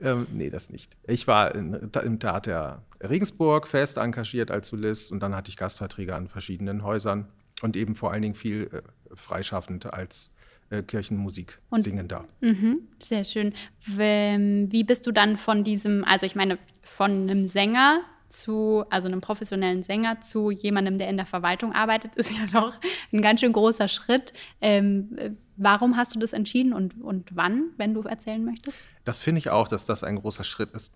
Ähm, 0.00 0.26
nee, 0.32 0.50
das 0.50 0.70
nicht. 0.70 0.96
Ich 1.06 1.26
war 1.26 1.54
in, 1.54 1.74
im 1.74 2.18
Theater 2.18 2.82
Regensburg 3.00 3.68
fest 3.68 3.96
engagiert 3.96 4.50
als 4.50 4.68
Solist 4.68 5.12
und 5.12 5.20
dann 5.20 5.34
hatte 5.34 5.50
ich 5.50 5.56
Gastverträge 5.56 6.14
an 6.14 6.28
verschiedenen 6.28 6.82
Häusern 6.82 7.28
und 7.62 7.76
eben 7.76 7.94
vor 7.94 8.12
allen 8.12 8.22
Dingen 8.22 8.34
viel 8.34 8.70
äh, 8.72 8.82
freischaffend 9.14 9.92
als 9.92 10.32
äh, 10.70 10.82
Kirchenmusik 10.82 11.60
und, 11.70 11.82
singender. 11.82 12.24
Mh, 12.40 12.76
sehr 12.98 13.24
schön. 13.24 13.54
Wie 13.86 14.84
bist 14.84 15.06
du 15.06 15.12
dann 15.12 15.36
von 15.36 15.64
diesem, 15.64 16.04
also 16.04 16.26
ich 16.26 16.34
meine, 16.34 16.58
von 16.82 17.10
einem 17.10 17.46
Sänger 17.46 18.00
zu, 18.28 18.84
also 18.90 19.08
einem 19.08 19.20
professionellen 19.20 19.82
Sänger 19.82 20.20
zu 20.20 20.50
jemandem, 20.50 20.98
der 20.98 21.08
in 21.08 21.16
der 21.16 21.26
Verwaltung 21.26 21.72
arbeitet, 21.72 22.16
ist 22.16 22.30
ja 22.30 22.44
doch 22.52 22.74
ein 23.12 23.22
ganz 23.22 23.40
schön 23.40 23.52
großer 23.52 23.88
Schritt. 23.88 24.32
Ähm, 24.60 25.36
warum 25.56 25.96
hast 25.96 26.14
du 26.14 26.18
das 26.18 26.32
entschieden 26.32 26.72
und, 26.72 27.00
und 27.02 27.30
wann, 27.34 27.70
wenn 27.76 27.94
du 27.94 28.02
erzählen 28.02 28.44
möchtest? 28.44 28.76
Das 29.04 29.20
finde 29.20 29.38
ich 29.38 29.50
auch, 29.50 29.68
dass 29.68 29.84
das 29.84 30.04
ein 30.04 30.16
großer 30.16 30.44
Schritt 30.44 30.70
ist. 30.72 30.92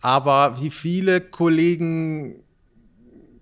Aber 0.00 0.60
wie 0.60 0.70
viele 0.70 1.20
Kollegen 1.20 2.42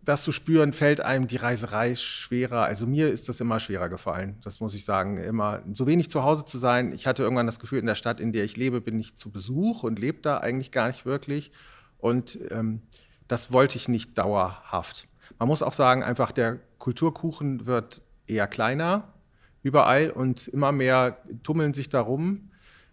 das 0.05 0.23
zu 0.23 0.33
spüren, 0.33 0.73
fällt 0.73 1.01
einem 1.01 1.27
die 1.27 1.37
Reiserei 1.37 1.95
schwerer. 1.95 2.65
Also 2.65 2.87
mir 2.87 3.11
ist 3.11 3.29
das 3.29 3.41
immer 3.41 3.61
schwerer 3.61 3.89
gefallen, 3.89 4.37
das 4.43 4.61
muss 4.61 4.75
ich 4.75 4.85
sagen. 4.85 5.17
Immer 5.17 5.63
so 5.73 5.87
wenig 5.87 6.11
zu 6.11 6.23
Hause 6.23 6.45
zu 6.45 6.59
sein. 6.59 6.93
Ich 6.93 7.07
hatte 7.07 7.23
irgendwann 7.23 7.47
das 7.47 7.59
Gefühl, 7.59 7.79
in 7.79 7.87
der 7.87 7.95
Stadt, 7.95 8.21
in 8.21 8.33
der 8.33 8.45
ich 8.45 8.57
lebe, 8.57 8.81
bin 8.81 8.99
ich 8.99 9.17
zu 9.17 9.31
Besuch 9.31 9.83
und 9.83 9.99
lebe 9.99 10.21
da 10.21 10.39
eigentlich 10.39 10.71
gar 10.71 10.89
nicht 10.89 11.07
wirklich. 11.07 11.53
Und 12.05 12.39
ähm, 12.51 12.83
das 13.29 13.51
wollte 13.51 13.79
ich 13.79 13.89
nicht 13.89 14.19
dauerhaft. 14.19 15.09
Man 15.39 15.49
muss 15.49 15.63
auch 15.63 15.73
sagen, 15.73 16.03
einfach 16.03 16.33
der 16.33 16.61
Kulturkuchen 16.79 17.65
wird 17.65 18.03
eher 18.27 18.47
kleiner 18.47 19.15
überall 19.63 20.11
und 20.11 20.47
immer 20.49 20.71
mehr 20.71 21.17
tummeln 21.43 21.73
sich 21.73 21.89
darum, 21.89 22.51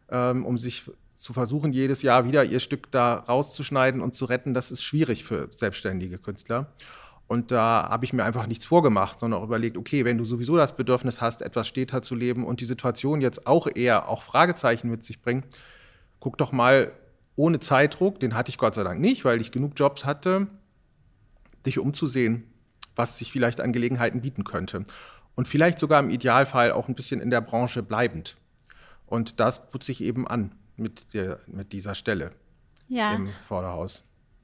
ähm, 0.09 0.45
um 0.45 0.57
sich 0.57 0.89
zu 1.13 1.33
versuchen, 1.33 1.73
jedes 1.73 2.03
Jahr 2.03 2.25
wieder 2.25 2.45
ihr 2.45 2.61
Stück 2.61 2.89
da 2.89 3.15
rauszuschneiden 3.15 3.99
und 3.99 4.15
zu 4.15 4.23
retten. 4.23 4.53
Das 4.53 4.71
ist 4.71 4.81
schwierig 4.81 5.25
für 5.25 5.49
selbstständige 5.51 6.17
Künstler. 6.17 6.71
Und 7.27 7.51
da 7.51 7.89
habe 7.89 8.05
ich 8.05 8.13
mir 8.13 8.23
einfach 8.23 8.47
nichts 8.47 8.63
vorgemacht, 8.63 9.19
sondern 9.19 9.41
auch 9.41 9.45
überlegt, 9.45 9.75
okay, 9.75 10.05
wenn 10.05 10.17
du 10.17 10.23
sowieso 10.23 10.55
das 10.55 10.77
Bedürfnis 10.77 11.19
hast, 11.19 11.41
etwas 11.41 11.67
steter 11.67 12.01
zu 12.01 12.15
leben 12.15 12.45
und 12.45 12.61
die 12.61 12.65
Situation 12.65 13.19
jetzt 13.19 13.45
auch 13.45 13.67
eher 13.75 14.07
auch 14.07 14.23
Fragezeichen 14.23 14.89
mit 14.89 15.03
sich 15.03 15.21
bringt, 15.21 15.47
guck 16.21 16.37
doch 16.37 16.53
mal 16.53 16.93
ohne 17.35 17.59
Zeitdruck, 17.59 18.19
den 18.19 18.35
hatte 18.35 18.49
ich 18.49 18.57
Gott 18.57 18.75
sei 18.75 18.83
Dank 18.83 18.99
nicht, 18.99 19.25
weil 19.25 19.41
ich 19.41 19.51
genug 19.51 19.73
Jobs 19.75 20.05
hatte, 20.05 20.47
dich 21.65 21.79
umzusehen, 21.79 22.43
was 22.95 23.17
sich 23.17 23.31
vielleicht 23.31 23.61
an 23.61 23.71
Gelegenheiten 23.71 24.21
bieten 24.21 24.43
könnte. 24.43 24.85
Und 25.35 25.47
vielleicht 25.47 25.79
sogar 25.79 25.99
im 26.01 26.09
Idealfall 26.09 26.71
auch 26.71 26.87
ein 26.87 26.95
bisschen 26.95 27.21
in 27.21 27.29
der 27.29 27.41
Branche 27.41 27.83
bleibend. 27.83 28.35
Und 29.05 29.39
das 29.39 29.69
putze 29.69 29.91
ich 29.91 30.01
eben 30.01 30.27
an 30.27 30.53
mit, 30.75 31.13
der, 31.13 31.39
mit 31.47 31.73
dieser 31.73 31.95
Stelle 31.95 32.31
ja. 32.87 33.13
im 33.13 33.29
Vorderhaus. 33.47 34.03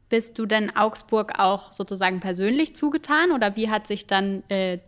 Bist 0.10 0.40
du 0.40 0.46
denn 0.46 0.74
Augsburg 0.76 1.38
auch 1.38 1.74
sozusagen 1.74 2.22
persönlich 2.22 2.76
zugetan 2.76 3.32
oder 3.32 3.58
wie 3.58 3.70
hat 3.70 3.88
sich 3.88 4.08
dann 4.08 4.44
äh, 4.50 4.80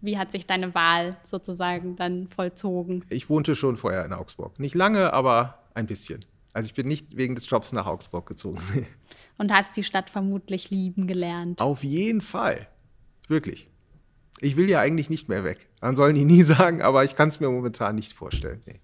wie 0.00 0.18
hat 0.18 0.32
sich 0.32 0.46
deine 0.46 0.74
Wahl 0.74 1.16
sozusagen 1.22 1.96
dann 1.96 2.28
vollzogen? 2.28 3.04
Ich 3.08 3.28
wohnte 3.28 3.54
schon 3.54 3.76
vorher 3.76 4.04
in 4.04 4.12
Augsburg. 4.12 4.58
Nicht 4.58 4.74
lange, 4.74 5.12
aber 5.12 5.58
ein 5.74 5.86
bisschen. 5.86 6.20
Also 6.54 6.68
ich 6.68 6.74
bin 6.74 6.86
nicht 6.86 7.16
wegen 7.16 7.34
des 7.34 7.50
Jobs 7.50 7.72
nach 7.72 7.86
Augsburg 7.86 8.26
gezogen. 8.26 8.86
Und 9.36 9.52
hast 9.52 9.76
die 9.76 9.82
Stadt 9.82 10.08
vermutlich 10.08 10.70
lieben 10.70 11.08
gelernt. 11.08 11.60
Auf 11.60 11.82
jeden 11.82 12.20
Fall. 12.20 12.68
Wirklich. 13.26 13.68
Ich 14.40 14.56
will 14.56 14.70
ja 14.70 14.80
eigentlich 14.80 15.10
nicht 15.10 15.28
mehr 15.28 15.42
weg. 15.42 15.68
Man 15.80 15.96
soll 15.96 16.12
die 16.12 16.24
nie 16.24 16.42
sagen, 16.42 16.80
aber 16.80 17.04
ich 17.04 17.16
kann 17.16 17.28
es 17.28 17.40
mir 17.40 17.50
momentan 17.50 17.96
nicht 17.96 18.12
vorstellen. 18.12 18.62
Nee. 18.66 18.80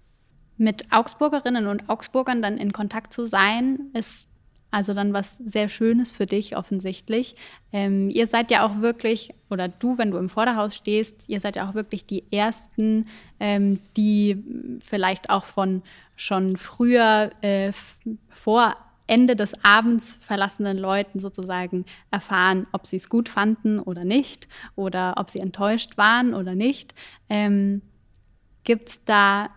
Mit 0.57 0.91
Augsburgerinnen 0.91 1.67
und 1.67 1.89
Augsburgern 1.89 2.41
dann 2.41 2.57
in 2.57 2.73
Kontakt 2.73 3.13
zu 3.13 3.25
sein, 3.25 3.89
ist 3.93 4.27
also 4.71 4.93
dann 4.93 5.13
was 5.13 5.37
sehr 5.37 5.67
Schönes 5.67 6.11
für 6.11 6.25
dich 6.25 6.55
offensichtlich. 6.55 7.35
Ähm, 7.73 8.09
ihr 8.09 8.25
seid 8.25 8.51
ja 8.51 8.65
auch 8.65 8.79
wirklich, 8.79 9.33
oder 9.49 9.67
du, 9.67 9.97
wenn 9.97 10.11
du 10.11 10.17
im 10.17 10.29
Vorderhaus 10.29 10.75
stehst, 10.75 11.27
ihr 11.27 11.41
seid 11.41 11.57
ja 11.57 11.69
auch 11.69 11.73
wirklich 11.73 12.05
die 12.05 12.23
Ersten, 12.31 13.07
ähm, 13.39 13.79
die 13.97 14.43
vielleicht 14.81 15.29
auch 15.29 15.43
von 15.45 15.83
schon 16.21 16.57
früher 16.57 17.31
äh, 17.41 17.71
vor 18.29 18.75
Ende 19.07 19.35
des 19.35 19.53
Abends 19.63 20.17
verlassenen 20.21 20.77
Leuten 20.77 21.19
sozusagen 21.19 21.85
erfahren, 22.11 22.67
ob 22.71 22.85
sie 22.85 22.97
es 22.97 23.09
gut 23.09 23.27
fanden 23.27 23.79
oder 23.79 24.05
nicht, 24.05 24.47
oder 24.75 25.15
ob 25.17 25.29
sie 25.29 25.39
enttäuscht 25.39 25.97
waren 25.97 26.33
oder 26.33 26.55
nicht. 26.55 26.93
Ähm, 27.27 27.81
Gibt 28.63 28.89
es 28.89 29.03
da 29.03 29.49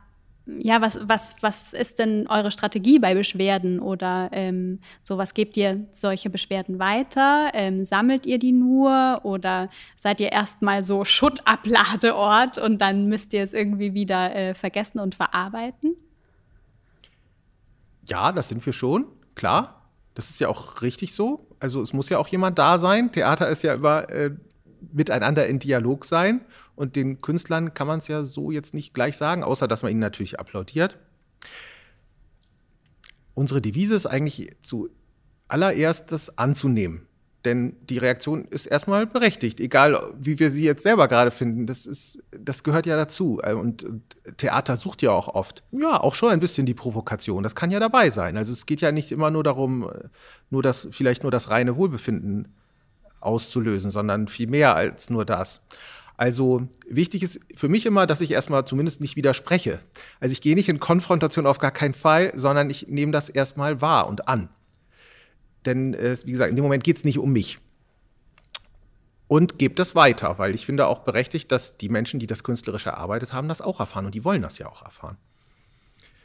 ja, 0.46 0.82
was, 0.82 0.98
was, 1.08 1.36
was 1.40 1.72
ist 1.72 1.98
denn 1.98 2.26
eure 2.28 2.50
Strategie 2.50 2.98
bei 2.98 3.14
Beschwerden 3.14 3.80
oder 3.80 4.28
ähm, 4.32 4.80
so? 5.00 5.16
Was 5.16 5.32
gebt 5.32 5.56
ihr 5.56 5.86
solche 5.90 6.28
Beschwerden 6.28 6.78
weiter? 6.78 7.50
Ähm, 7.54 7.86
sammelt 7.86 8.26
ihr 8.26 8.38
die 8.38 8.52
nur 8.52 9.20
oder 9.22 9.70
seid 9.96 10.20
ihr 10.20 10.32
erstmal 10.32 10.84
so 10.84 11.04
Schuttabladeort 11.04 12.58
und 12.58 12.82
dann 12.82 13.06
müsst 13.06 13.32
ihr 13.32 13.42
es 13.42 13.54
irgendwie 13.54 13.94
wieder 13.94 14.34
äh, 14.34 14.54
vergessen 14.54 15.00
und 15.00 15.14
verarbeiten? 15.14 15.96
Ja, 18.06 18.32
das 18.32 18.48
sind 18.48 18.64
wir 18.64 18.72
schon, 18.72 19.06
klar. 19.34 19.90
Das 20.14 20.30
ist 20.30 20.40
ja 20.40 20.48
auch 20.48 20.82
richtig 20.82 21.12
so. 21.12 21.48
Also 21.58 21.82
es 21.82 21.92
muss 21.92 22.08
ja 22.08 22.18
auch 22.18 22.28
jemand 22.28 22.58
da 22.58 22.78
sein. 22.78 23.10
Theater 23.10 23.48
ist 23.48 23.62
ja 23.62 23.74
immer 23.74 24.08
äh, 24.10 24.30
miteinander 24.92 25.46
in 25.46 25.58
Dialog 25.58 26.04
sein. 26.04 26.42
Und 26.76 26.96
den 26.96 27.20
Künstlern 27.20 27.74
kann 27.74 27.86
man 27.86 27.98
es 27.98 28.08
ja 28.08 28.24
so 28.24 28.50
jetzt 28.50 28.74
nicht 28.74 28.94
gleich 28.94 29.16
sagen, 29.16 29.42
außer 29.42 29.66
dass 29.66 29.82
man 29.82 29.90
ihnen 29.90 30.00
natürlich 30.00 30.38
applaudiert. 30.38 30.98
Unsere 33.34 33.60
Devise 33.60 33.96
ist 33.96 34.06
eigentlich 34.06 34.56
zuallererst 34.62 36.12
das 36.12 36.38
anzunehmen. 36.38 37.06
Denn 37.44 37.76
die 37.90 37.98
Reaktion 37.98 38.46
ist 38.46 38.66
erstmal 38.66 39.06
berechtigt, 39.06 39.60
egal 39.60 40.14
wie 40.18 40.38
wir 40.38 40.50
sie 40.50 40.64
jetzt 40.64 40.82
selber 40.82 41.08
gerade 41.08 41.30
finden. 41.30 41.66
Das, 41.66 41.84
ist, 41.84 42.22
das 42.30 42.64
gehört 42.64 42.86
ja 42.86 42.96
dazu. 42.96 43.40
Und, 43.42 43.86
Theater 44.38 44.76
sucht 44.76 45.02
ja 45.02 45.10
auch 45.10 45.28
oft, 45.28 45.62
ja, 45.70 46.00
auch 46.00 46.14
schon 46.14 46.30
ein 46.30 46.40
bisschen 46.40 46.64
die 46.64 46.74
Provokation. 46.74 47.42
Das 47.42 47.54
kann 47.54 47.70
ja 47.70 47.80
dabei 47.80 48.08
sein. 48.10 48.36
Also 48.36 48.52
es 48.52 48.64
geht 48.64 48.80
ja 48.80 48.92
nicht 48.92 49.12
immer 49.12 49.30
nur 49.30 49.44
darum, 49.44 49.90
nur 50.50 50.62
das, 50.62 50.88
vielleicht 50.90 51.22
nur 51.22 51.30
das 51.30 51.50
reine 51.50 51.76
Wohlbefinden 51.76 52.48
auszulösen, 53.20 53.90
sondern 53.90 54.28
viel 54.28 54.48
mehr 54.48 54.74
als 54.74 55.10
nur 55.10 55.24
das. 55.24 55.60
Also 56.16 56.68
wichtig 56.88 57.22
ist 57.22 57.40
für 57.56 57.68
mich 57.68 57.86
immer, 57.86 58.06
dass 58.06 58.20
ich 58.20 58.30
erstmal 58.30 58.64
zumindest 58.64 59.00
nicht 59.00 59.16
widerspreche. 59.16 59.80
Also 60.20 60.32
ich 60.32 60.40
gehe 60.40 60.54
nicht 60.54 60.68
in 60.68 60.78
Konfrontation 60.78 61.46
auf 61.46 61.58
gar 61.58 61.72
keinen 61.72 61.94
Fall, 61.94 62.32
sondern 62.36 62.70
ich 62.70 62.88
nehme 62.88 63.12
das 63.12 63.28
erstmal 63.28 63.80
wahr 63.80 64.06
und 64.06 64.28
an. 64.28 64.48
Denn, 65.66 65.94
äh, 65.94 66.16
wie 66.24 66.30
gesagt, 66.30 66.50
in 66.50 66.56
dem 66.56 66.62
Moment 66.62 66.84
geht 66.84 66.96
es 66.96 67.04
nicht 67.04 67.18
um 67.18 67.32
mich. 67.32 67.58
Und 69.26 69.58
gebe 69.58 69.74
das 69.74 69.94
weiter, 69.94 70.38
weil 70.38 70.54
ich 70.54 70.66
finde 70.66 70.86
auch 70.86 71.00
berechtigt, 71.00 71.50
dass 71.50 71.76
die 71.78 71.88
Menschen, 71.88 72.20
die 72.20 72.26
das 72.26 72.44
künstlerisch 72.44 72.86
erarbeitet 72.86 73.32
haben, 73.32 73.48
das 73.48 73.62
auch 73.62 73.80
erfahren 73.80 74.06
und 74.06 74.14
die 74.14 74.24
wollen 74.24 74.42
das 74.42 74.58
ja 74.58 74.68
auch 74.68 74.82
erfahren. 74.82 75.16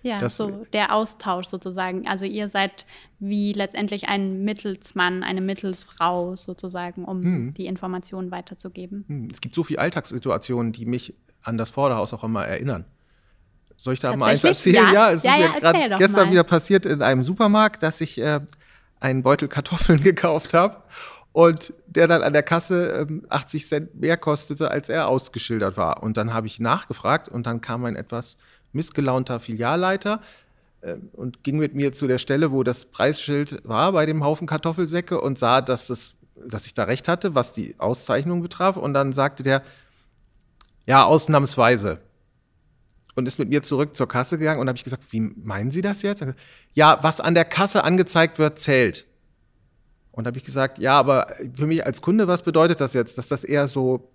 Ja, 0.01 0.19
das, 0.19 0.37
so 0.37 0.65
der 0.71 0.93
Austausch 0.93 1.47
sozusagen. 1.47 2.07
Also 2.07 2.25
ihr 2.25 2.47
seid 2.47 2.85
wie 3.19 3.51
letztendlich 3.53 4.07
ein 4.07 4.43
Mittelsmann, 4.45 5.23
eine 5.23 5.41
Mittelsfrau 5.41 6.35
sozusagen, 6.35 7.03
um 7.03 7.21
hm. 7.21 7.51
die 7.51 7.65
Informationen 7.65 8.31
weiterzugeben. 8.31 9.03
Hm. 9.07 9.29
Es 9.31 9.41
gibt 9.41 9.55
so 9.55 9.63
viele 9.63 9.79
Alltagssituationen, 9.79 10.71
die 10.71 10.85
mich 10.85 11.15
an 11.41 11.57
das 11.57 11.71
Vorderhaus 11.71 12.13
auch 12.13 12.23
immer 12.23 12.45
erinnern. 12.45 12.85
Soll 13.75 13.93
ich 13.93 13.99
da 13.99 14.15
mal 14.15 14.27
eins 14.27 14.43
erzählen? 14.43 14.75
Ja, 14.75 14.93
ja 14.93 15.11
es 15.11 15.23
ja, 15.23 15.35
ist 15.35 15.53
mir 15.53 15.59
gerade 15.59 15.95
gestern 15.97 16.25
mal. 16.25 16.31
wieder 16.31 16.43
passiert 16.43 16.85
in 16.85 17.01
einem 17.01 17.23
Supermarkt, 17.23 17.81
dass 17.81 18.01
ich 18.01 18.17
äh, 18.19 18.41
einen 18.99 19.23
Beutel 19.23 19.47
Kartoffeln 19.47 20.03
gekauft 20.03 20.53
habe 20.53 20.83
und 21.31 21.73
der 21.87 22.07
dann 22.07 22.21
an 22.21 22.33
der 22.33 22.43
Kasse 22.43 23.07
äh, 23.09 23.21
80 23.29 23.67
Cent 23.67 23.95
mehr 23.99 24.17
kostete, 24.17 24.71
als 24.71 24.89
er 24.89 25.07
ausgeschildert 25.07 25.77
war. 25.77 26.03
Und 26.03 26.17
dann 26.17 26.33
habe 26.33 26.47
ich 26.47 26.59
nachgefragt 26.59 27.29
und 27.29 27.45
dann 27.45 27.61
kam 27.61 27.85
ein 27.85 27.95
etwas 27.95 28.37
missgelaunter 28.73 29.39
Filialleiter 29.39 30.21
äh, 30.81 30.95
und 31.13 31.43
ging 31.43 31.57
mit 31.57 31.75
mir 31.75 31.93
zu 31.93 32.07
der 32.07 32.17
Stelle, 32.17 32.51
wo 32.51 32.63
das 32.63 32.85
Preisschild 32.85 33.61
war 33.63 33.91
bei 33.91 34.05
dem 34.05 34.23
Haufen 34.23 34.47
Kartoffelsäcke 34.47 35.21
und 35.21 35.37
sah, 35.37 35.61
dass, 35.61 35.87
das, 35.87 36.15
dass 36.35 36.65
ich 36.65 36.73
da 36.73 36.83
recht 36.85 37.07
hatte, 37.07 37.35
was 37.35 37.51
die 37.51 37.75
Auszeichnung 37.77 38.41
betraf. 38.41 38.75
Und 38.75 38.93
dann 38.93 39.13
sagte 39.13 39.43
der, 39.43 39.61
ja, 40.85 41.05
ausnahmsweise. 41.05 41.99
Und 43.19 43.27
ist 43.27 43.37
mit 43.37 43.49
mir 43.49 43.61
zurück 43.61 43.95
zur 43.95 44.07
Kasse 44.07 44.37
gegangen 44.37 44.59
und 44.59 44.67
habe 44.67 44.77
ich 44.77 44.83
gesagt, 44.83 45.03
wie 45.11 45.19
meinen 45.19 45.71
Sie 45.71 45.81
das 45.81 46.01
jetzt? 46.01 46.25
Ja, 46.73 46.97
was 47.01 47.21
an 47.21 47.35
der 47.35 47.45
Kasse 47.45 47.83
angezeigt 47.83 48.39
wird, 48.39 48.59
zählt. 48.59 49.05
Und 50.11 50.25
habe 50.25 50.37
ich 50.37 50.43
gesagt, 50.43 50.79
ja, 50.79 50.97
aber 50.97 51.35
für 51.53 51.67
mich 51.67 51.85
als 51.85 52.01
Kunde, 52.01 52.27
was 52.27 52.41
bedeutet 52.41 52.81
das 52.81 52.93
jetzt? 52.93 53.17
Dass 53.17 53.27
das 53.27 53.43
eher 53.43 53.67
so 53.67 54.09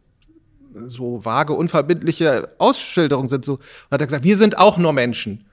so 0.87 1.25
vage, 1.25 1.53
unverbindliche 1.53 2.49
Ausschilderungen 2.59 3.29
sind. 3.29 3.45
So, 3.45 3.55
und 3.55 3.91
hat 3.91 4.01
er 4.01 4.07
gesagt, 4.07 4.25
wir 4.25 4.37
sind 4.37 4.59
auch 4.59 4.77
nur 4.77 4.93
Menschen. 4.93 5.47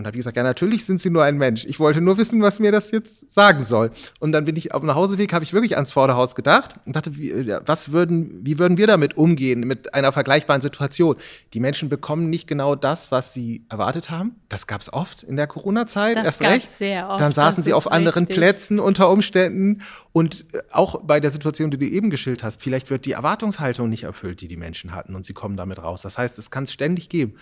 Und 0.00 0.06
habe 0.06 0.16
ich 0.16 0.20
gesagt, 0.20 0.36
ja, 0.36 0.42
natürlich 0.42 0.86
sind 0.86 0.98
sie 0.98 1.10
nur 1.10 1.24
ein 1.24 1.36
Mensch. 1.36 1.66
Ich 1.66 1.78
wollte 1.78 2.00
nur 2.00 2.16
wissen, 2.16 2.40
was 2.40 2.58
mir 2.58 2.72
das 2.72 2.90
jetzt 2.90 3.30
sagen 3.30 3.62
soll. 3.62 3.90
Und 4.18 4.32
dann 4.32 4.46
bin 4.46 4.56
ich 4.56 4.72
auf 4.72 4.80
dem 4.80 4.86
Nachhauseweg, 4.86 5.32
habe 5.34 5.44
ich 5.44 5.52
wirklich 5.52 5.76
ans 5.76 5.92
Vorderhaus 5.92 6.34
gedacht 6.34 6.76
und 6.86 6.96
dachte, 6.96 7.18
wie, 7.18 7.54
was 7.66 7.92
würden, 7.92 8.40
wie 8.42 8.58
würden 8.58 8.78
wir 8.78 8.86
damit 8.86 9.18
umgehen, 9.18 9.60
mit 9.60 9.92
einer 9.92 10.10
vergleichbaren 10.12 10.62
Situation? 10.62 11.16
Die 11.52 11.60
Menschen 11.60 11.90
bekommen 11.90 12.30
nicht 12.30 12.48
genau 12.48 12.74
das, 12.74 13.12
was 13.12 13.34
sie 13.34 13.66
erwartet 13.68 14.10
haben. 14.10 14.36
Das 14.48 14.66
gab 14.66 14.80
es 14.80 14.90
oft 14.90 15.22
in 15.22 15.36
der 15.36 15.46
Corona-Zeit, 15.46 16.16
erst 16.16 16.40
recht. 16.40 16.66
Sehr 16.66 17.10
oft. 17.10 17.20
Dann 17.20 17.32
saßen 17.32 17.62
sie 17.62 17.74
auf 17.74 17.86
richtig. 17.86 17.98
anderen 17.98 18.26
Plätzen 18.26 18.80
unter 18.80 19.10
Umständen. 19.10 19.82
Und 20.12 20.46
äh, 20.54 20.62
auch 20.72 21.02
bei 21.02 21.20
der 21.20 21.30
Situation, 21.30 21.70
die 21.70 21.76
du 21.76 21.86
eben 21.86 22.08
geschildert 22.08 22.42
hast, 22.42 22.62
vielleicht 22.62 22.88
wird 22.88 23.04
die 23.04 23.12
Erwartungshaltung 23.12 23.88
nicht 23.88 24.04
erfüllt, 24.04 24.40
die 24.40 24.48
die 24.48 24.56
Menschen 24.56 24.94
hatten 24.94 25.14
und 25.14 25.26
sie 25.26 25.34
kommen 25.34 25.56
damit 25.56 25.82
raus. 25.82 26.02
Das 26.02 26.16
heißt, 26.16 26.38
es 26.38 26.50
kann 26.50 26.64
es 26.64 26.72
ständig 26.72 27.08
geben. 27.08 27.34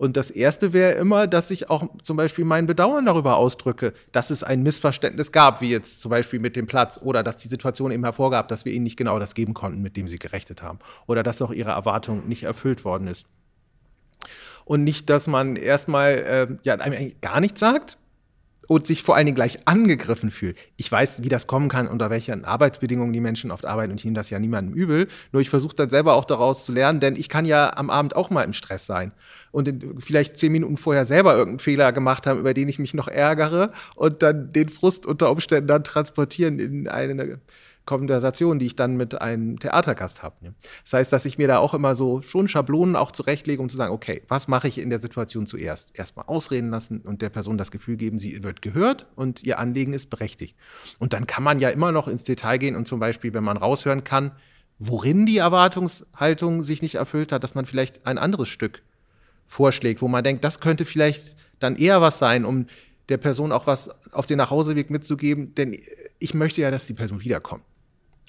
Und 0.00 0.16
das 0.16 0.30
Erste 0.30 0.72
wäre 0.72 0.92
immer, 0.92 1.26
dass 1.26 1.50
ich 1.50 1.68
auch 1.68 1.84
zum 2.00 2.16
Beispiel 2.16 2.46
mein 2.46 2.64
Bedauern 2.64 3.04
darüber 3.04 3.36
ausdrücke, 3.36 3.92
dass 4.12 4.30
es 4.30 4.42
ein 4.42 4.62
Missverständnis 4.62 5.30
gab, 5.30 5.60
wie 5.60 5.68
jetzt 5.68 6.00
zum 6.00 6.08
Beispiel 6.08 6.40
mit 6.40 6.56
dem 6.56 6.66
Platz, 6.66 6.98
oder 7.02 7.22
dass 7.22 7.36
die 7.36 7.48
Situation 7.48 7.92
eben 7.92 8.04
hervorgab, 8.04 8.48
dass 8.48 8.64
wir 8.64 8.72
ihnen 8.72 8.84
nicht 8.84 8.96
genau 8.96 9.18
das 9.18 9.34
geben 9.34 9.52
konnten, 9.52 9.82
mit 9.82 9.98
dem 9.98 10.08
sie 10.08 10.18
gerechnet 10.18 10.62
haben, 10.62 10.78
oder 11.06 11.22
dass 11.22 11.42
auch 11.42 11.50
ihre 11.50 11.72
Erwartung 11.72 12.26
nicht 12.28 12.44
erfüllt 12.44 12.82
worden 12.86 13.08
ist. 13.08 13.26
Und 14.64 14.84
nicht, 14.84 15.10
dass 15.10 15.26
man 15.26 15.56
erstmal 15.56 16.12
äh, 16.12 16.46
ja, 16.62 16.76
gar 17.20 17.40
nichts 17.40 17.60
sagt, 17.60 17.98
und 18.70 18.86
sich 18.86 19.02
vor 19.02 19.16
allen 19.16 19.26
Dingen 19.26 19.34
gleich 19.34 19.66
angegriffen 19.66 20.30
fühlt. 20.30 20.56
Ich 20.76 20.92
weiß, 20.92 21.24
wie 21.24 21.28
das 21.28 21.48
kommen 21.48 21.68
kann, 21.68 21.88
unter 21.88 22.08
welchen 22.08 22.44
Arbeitsbedingungen 22.44 23.12
die 23.12 23.20
Menschen 23.20 23.50
oft 23.50 23.66
arbeiten 23.66 23.90
und 23.90 23.98
ich 23.98 24.04
nehme 24.04 24.14
das 24.14 24.30
ja 24.30 24.38
niemandem 24.38 24.76
übel. 24.76 25.08
Nur 25.32 25.42
ich 25.42 25.50
versuche 25.50 25.74
dann 25.74 25.90
selber 25.90 26.14
auch 26.14 26.24
daraus 26.24 26.64
zu 26.66 26.70
lernen, 26.70 27.00
denn 27.00 27.16
ich 27.16 27.28
kann 27.28 27.46
ja 27.46 27.76
am 27.76 27.90
Abend 27.90 28.14
auch 28.14 28.30
mal 28.30 28.44
im 28.44 28.52
Stress 28.52 28.86
sein 28.86 29.10
und 29.50 29.66
in, 29.66 30.00
vielleicht 30.00 30.38
zehn 30.38 30.52
Minuten 30.52 30.76
vorher 30.76 31.04
selber 31.04 31.32
irgendeinen 31.32 31.58
Fehler 31.58 31.90
gemacht 31.90 32.28
haben, 32.28 32.38
über 32.38 32.54
den 32.54 32.68
ich 32.68 32.78
mich 32.78 32.94
noch 32.94 33.08
ärgere 33.08 33.72
und 33.96 34.22
dann 34.22 34.52
den 34.52 34.68
Frust 34.68 35.04
unter 35.04 35.32
Umständen 35.32 35.66
dann 35.66 35.82
transportieren 35.82 36.60
in 36.60 36.86
eine 36.86 37.40
Konversation, 37.90 38.60
die 38.60 38.66
ich 38.66 38.76
dann 38.76 38.96
mit 38.96 39.20
einem 39.20 39.58
Theatergast 39.58 40.22
habe. 40.22 40.36
Ne? 40.42 40.54
Das 40.84 40.92
heißt, 40.92 41.12
dass 41.12 41.24
ich 41.24 41.38
mir 41.38 41.48
da 41.48 41.58
auch 41.58 41.74
immer 41.74 41.96
so 41.96 42.22
schon 42.22 42.46
Schablonen 42.46 42.94
auch 42.94 43.10
zurechtlege, 43.10 43.60
um 43.60 43.68
zu 43.68 43.76
sagen, 43.76 43.92
okay, 43.92 44.22
was 44.28 44.46
mache 44.46 44.68
ich 44.68 44.78
in 44.78 44.90
der 44.90 45.00
Situation 45.00 45.44
zuerst? 45.44 45.90
Erstmal 45.98 46.26
ausreden 46.26 46.70
lassen 46.70 47.00
und 47.00 47.20
der 47.20 47.30
Person 47.30 47.58
das 47.58 47.72
Gefühl 47.72 47.96
geben, 47.96 48.20
sie 48.20 48.44
wird 48.44 48.62
gehört 48.62 49.06
und 49.16 49.42
ihr 49.42 49.58
Anliegen 49.58 49.92
ist 49.92 50.06
berechtigt. 50.08 50.56
Und 51.00 51.12
dann 51.12 51.26
kann 51.26 51.42
man 51.42 51.58
ja 51.58 51.68
immer 51.68 51.90
noch 51.90 52.06
ins 52.06 52.22
Detail 52.22 52.58
gehen 52.58 52.76
und 52.76 52.86
zum 52.86 53.00
Beispiel, 53.00 53.34
wenn 53.34 53.42
man 53.42 53.56
raushören 53.56 54.04
kann, 54.04 54.30
worin 54.78 55.26
die 55.26 55.38
Erwartungshaltung 55.38 56.62
sich 56.62 56.82
nicht 56.82 56.94
erfüllt 56.94 57.32
hat, 57.32 57.42
dass 57.42 57.56
man 57.56 57.64
vielleicht 57.64 58.06
ein 58.06 58.18
anderes 58.18 58.48
Stück 58.48 58.82
vorschlägt, 59.48 60.00
wo 60.00 60.06
man 60.06 60.22
denkt, 60.22 60.44
das 60.44 60.60
könnte 60.60 60.84
vielleicht 60.84 61.36
dann 61.58 61.74
eher 61.74 62.00
was 62.00 62.20
sein, 62.20 62.44
um 62.44 62.66
der 63.08 63.18
Person 63.18 63.50
auch 63.50 63.66
was 63.66 63.90
auf 64.12 64.26
den 64.26 64.38
Nachhauseweg 64.38 64.90
mitzugeben, 64.90 65.56
denn 65.56 65.76
ich 66.20 66.34
möchte 66.34 66.60
ja, 66.60 66.70
dass 66.70 66.86
die 66.86 66.94
Person 66.94 67.20
wiederkommt. 67.22 67.64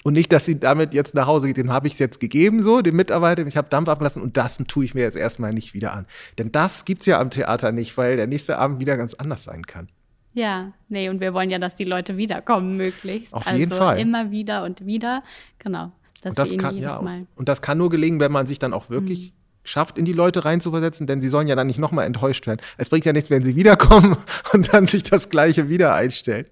Und 0.02 0.14
nicht, 0.14 0.32
dass 0.32 0.44
sie 0.44 0.58
damit 0.58 0.94
jetzt 0.94 1.14
nach 1.14 1.26
Hause 1.26 1.46
geht, 1.46 1.56
den 1.56 1.72
habe 1.72 1.86
ich 1.86 1.98
jetzt 1.98 2.18
gegeben, 2.18 2.60
so, 2.60 2.82
dem 2.82 2.96
Mitarbeiter, 2.96 3.46
ich 3.46 3.56
habe 3.56 3.68
Dampf 3.68 3.88
abgelassen 3.88 4.22
und 4.22 4.36
das 4.36 4.58
tue 4.68 4.84
ich 4.84 4.94
mir 4.94 5.02
jetzt 5.02 5.16
erstmal 5.16 5.52
nicht 5.52 5.74
wieder 5.74 5.92
an. 5.92 6.06
Denn 6.38 6.50
das 6.50 6.84
gibt 6.84 7.02
es 7.02 7.06
ja 7.06 7.20
am 7.20 7.30
Theater 7.30 7.72
nicht, 7.72 7.96
weil 7.96 8.16
der 8.16 8.26
nächste 8.26 8.58
Abend 8.58 8.80
wieder 8.80 8.96
ganz 8.96 9.14
anders 9.14 9.44
sein 9.44 9.64
kann. 9.66 9.88
Ja, 10.34 10.72
nee, 10.88 11.08
und 11.08 11.20
wir 11.20 11.34
wollen 11.34 11.50
ja, 11.50 11.58
dass 11.58 11.74
die 11.74 11.84
Leute 11.84 12.16
wiederkommen, 12.16 12.76
möglichst. 12.76 13.34
Auf 13.34 13.46
jeden 13.46 13.70
also 13.70 13.84
Fall. 13.84 13.98
Immer 13.98 14.30
wieder 14.30 14.64
und 14.64 14.86
wieder, 14.86 15.22
genau. 15.58 15.92
und 16.24 16.38
das, 16.38 16.56
kann, 16.56 16.76
ja, 16.78 17.00
Mal. 17.00 17.26
und 17.36 17.48
das 17.48 17.60
kann 17.60 17.78
nur 17.78 17.90
gelingen, 17.90 18.18
wenn 18.18 18.32
man 18.32 18.46
sich 18.46 18.58
dann 18.58 18.72
auch 18.72 18.88
wirklich 18.88 19.32
mhm. 19.32 19.34
schafft, 19.64 19.98
in 19.98 20.06
die 20.06 20.14
Leute 20.14 20.44
reinzuversetzen, 20.44 21.06
denn 21.06 21.20
sie 21.20 21.28
sollen 21.28 21.46
ja 21.46 21.54
dann 21.54 21.66
nicht 21.66 21.78
nochmal 21.78 22.06
enttäuscht 22.06 22.46
werden. 22.46 22.60
Es 22.78 22.88
bringt 22.88 23.04
ja 23.04 23.12
nichts, 23.12 23.28
wenn 23.28 23.44
sie 23.44 23.56
wiederkommen 23.56 24.16
und 24.52 24.72
dann 24.72 24.86
sich 24.86 25.02
das 25.02 25.28
Gleiche 25.28 25.68
wieder 25.68 25.94
einstellt. 25.94 26.50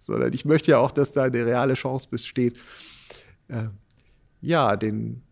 Sondern 0.00 0.32
ich 0.32 0.44
möchte 0.44 0.72
ja 0.72 0.78
auch, 0.78 0.90
dass 0.90 1.12
da 1.12 1.24
eine 1.24 1.44
reale 1.44 1.74
Chance 1.74 2.08
besteht, 2.10 2.58
äh, 3.48 3.64
ja, 4.40 4.76
den, 4.76 5.22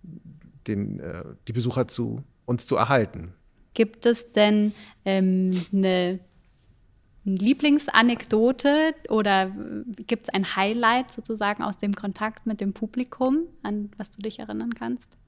den, 0.66 1.00
äh, 1.00 1.24
die 1.46 1.52
Besucher 1.52 1.88
zu 1.88 2.22
uns 2.44 2.66
zu 2.66 2.76
erhalten. 2.76 3.34
Gibt 3.74 4.06
es 4.06 4.32
denn 4.32 4.72
ähm, 5.04 5.52
eine 5.72 6.20
Lieblingsanekdote 7.24 8.94
oder 9.08 9.50
gibt 10.06 10.28
es 10.28 10.34
ein 10.34 10.56
Highlight 10.56 11.10
sozusagen 11.10 11.62
aus 11.62 11.76
dem 11.76 11.94
Kontakt 11.94 12.46
mit 12.46 12.60
dem 12.60 12.72
Publikum, 12.72 13.48
an 13.62 13.90
was 13.96 14.12
du 14.12 14.22
dich 14.22 14.38
erinnern 14.38 14.74
kannst? 14.74 15.18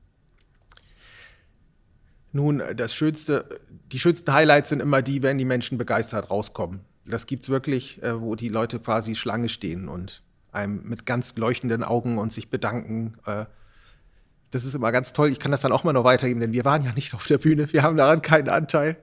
Nun, 2.32 2.62
das 2.76 2.94
Schönste, 2.94 3.60
die 3.90 3.98
schönsten 3.98 4.32
Highlights 4.32 4.68
sind 4.68 4.80
immer 4.80 5.02
die, 5.02 5.22
wenn 5.22 5.38
die 5.38 5.44
Menschen 5.44 5.76
begeistert 5.76 6.30
rauskommen. 6.30 6.80
Das 7.08 7.26
gibt 7.26 7.44
es 7.44 7.50
wirklich, 7.50 8.02
äh, 8.02 8.20
wo 8.20 8.34
die 8.34 8.48
Leute 8.48 8.78
quasi 8.78 9.14
Schlange 9.14 9.48
stehen 9.48 9.88
und 9.88 10.22
einem 10.52 10.82
mit 10.84 11.06
ganz 11.06 11.36
leuchtenden 11.36 11.84
Augen 11.84 12.18
und 12.18 12.32
sich 12.32 12.50
bedanken. 12.50 13.16
Äh, 13.26 13.46
das 14.50 14.64
ist 14.64 14.74
immer 14.74 14.92
ganz 14.92 15.12
toll. 15.12 15.30
Ich 15.30 15.38
kann 15.38 15.50
das 15.50 15.60
dann 15.60 15.72
auch 15.72 15.84
mal 15.84 15.92
noch 15.92 16.04
weitergeben, 16.04 16.40
denn 16.40 16.52
wir 16.52 16.64
waren 16.64 16.82
ja 16.82 16.92
nicht 16.92 17.14
auf 17.14 17.26
der 17.26 17.38
Bühne. 17.38 17.72
Wir 17.72 17.82
haben 17.82 17.96
daran 17.96 18.22
keinen 18.22 18.48
Anteil 18.48 18.96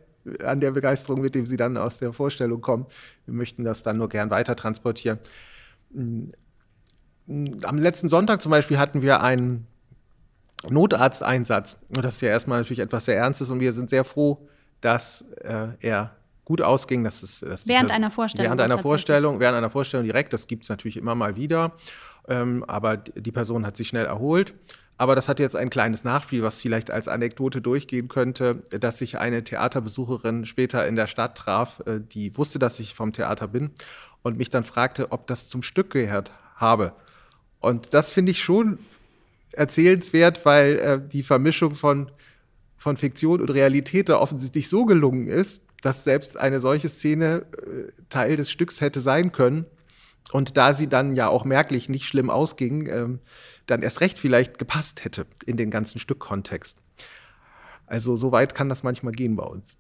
an 0.43 0.59
der 0.59 0.71
Begeisterung, 0.71 1.21
mit 1.21 1.35
dem 1.35 1.45
sie 1.45 1.57
dann 1.57 1.77
aus 1.77 1.99
der 1.99 2.13
Vorstellung 2.13 2.61
kommen. 2.61 2.87
Wir 3.25 3.33
möchten 3.35 3.63
das 3.63 3.83
dann 3.83 3.97
nur 3.97 4.09
gern 4.09 4.29
weiter 4.31 4.55
transportieren. 4.55 5.19
Mm, 5.91 6.29
am 7.63 7.77
letzten 7.77 8.09
Sonntag 8.09 8.41
zum 8.41 8.51
Beispiel 8.51 8.77
hatten 8.77 9.01
wir 9.01 9.21
einen 9.21 9.67
Notarzteinsatz. 10.69 11.77
Und 11.89 12.03
das 12.03 12.15
ist 12.15 12.21
ja 12.21 12.29
erstmal 12.29 12.59
natürlich 12.59 12.79
etwas 12.79 13.05
sehr 13.05 13.17
Ernstes 13.17 13.49
und 13.49 13.59
wir 13.59 13.71
sind 13.71 13.89
sehr 13.89 14.03
froh, 14.03 14.47
dass 14.81 15.21
äh, 15.41 15.69
er 15.79 16.15
gut 16.45 16.61
ausging. 16.61 17.03
Das 17.03 17.23
ist, 17.23 17.41
das 17.41 17.67
während 17.67 17.91
einer 17.91 18.11
Vorstellung. 18.11 18.45
Während 18.45 18.61
einer 18.61 18.77
Vorstellung, 18.81 19.39
während 19.39 19.57
einer 19.57 19.69
Vorstellung 19.69 20.05
direkt. 20.05 20.31
Das 20.31 20.47
gibt 20.47 20.63
es 20.63 20.69
natürlich 20.69 20.97
immer 20.97 21.15
mal 21.15 21.35
wieder. 21.35 21.73
Ähm, 22.27 22.63
aber 22.67 22.97
die 22.97 23.31
Person 23.31 23.65
hat 23.65 23.75
sich 23.75 23.87
schnell 23.87 24.05
erholt. 24.05 24.53
Aber 24.97 25.15
das 25.15 25.27
hat 25.27 25.39
jetzt 25.39 25.57
ein 25.57 25.69
kleines 25.69 26.05
Nachspiel, 26.05 26.41
was 26.41 26.61
vielleicht 26.61 26.89
als 26.89 27.09
Anekdote 27.09 27.59
durchgehen 27.59 28.07
könnte, 28.07 28.63
dass 28.69 28.99
sich 28.99 29.17
eine 29.17 29.43
Theaterbesucherin 29.43 30.45
später 30.45 30.87
in 30.87 30.95
der 30.95 31.07
Stadt 31.07 31.37
traf, 31.37 31.81
äh, 31.85 31.99
die 31.99 32.37
wusste, 32.37 32.59
dass 32.59 32.79
ich 32.79 32.95
vom 32.95 33.11
Theater 33.11 33.49
bin 33.49 33.71
und 34.21 34.37
mich 34.37 34.49
dann 34.49 34.63
fragte, 34.63 35.11
ob 35.11 35.27
das 35.27 35.49
zum 35.49 35.63
Stück 35.63 35.89
gehört 35.89 36.31
habe. 36.55 36.93
Und 37.59 37.93
das 37.93 38.11
finde 38.11 38.31
ich 38.31 38.41
schon 38.41 38.79
erzählenswert, 39.51 40.45
weil 40.45 40.77
äh, 40.77 41.01
die 41.05 41.23
Vermischung 41.23 41.75
von, 41.75 42.11
von 42.77 42.95
Fiktion 42.95 43.41
und 43.41 43.49
Realität 43.49 44.07
da 44.07 44.19
offensichtlich 44.19 44.69
so 44.69 44.85
gelungen 44.85 45.27
ist, 45.27 45.61
dass 45.85 46.03
selbst 46.03 46.35
eine 46.35 46.59
solche 46.59 46.89
Szene 46.89 47.45
äh, 47.61 47.91
Teil 48.09 48.35
des 48.37 48.49
Stücks 48.49 48.81
hätte 48.81 49.01
sein 49.01 49.31
können. 49.31 49.67
Und 50.31 50.57
da 50.57 50.73
sie 50.73 50.87
dann 50.87 51.13
ja 51.13 51.27
auch 51.27 51.45
merklich 51.45 51.89
nicht 51.89 52.07
schlimm 52.07 52.31
ausging, 52.31 52.87
ähm, 52.87 53.19
dann 53.67 53.83
erst 53.83 54.01
recht 54.01 54.17
vielleicht 54.17 54.57
gepasst 54.57 55.05
hätte 55.05 55.27
in 55.45 55.57
den 55.57 55.69
ganzen 55.69 55.99
Stückkontext. 55.99 56.79
Also 57.85 58.15
so 58.15 58.31
weit 58.31 58.55
kann 58.55 58.67
das 58.67 58.81
manchmal 58.81 59.13
gehen 59.13 59.35
bei 59.35 59.43
uns. 59.43 59.77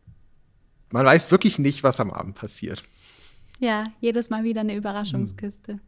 Man 0.91 1.07
weiß 1.07 1.31
wirklich 1.31 1.57
nicht, 1.57 1.81
was 1.81 1.99
am 1.99 2.11
Abend 2.11 2.35
passiert. 2.35 2.83
Ja, 3.59 3.85
jedes 3.99 4.29
Mal 4.29 4.43
wieder 4.43 4.61
eine 4.61 4.75
Überraschungskiste. 4.75 5.73
Hm. 5.73 5.81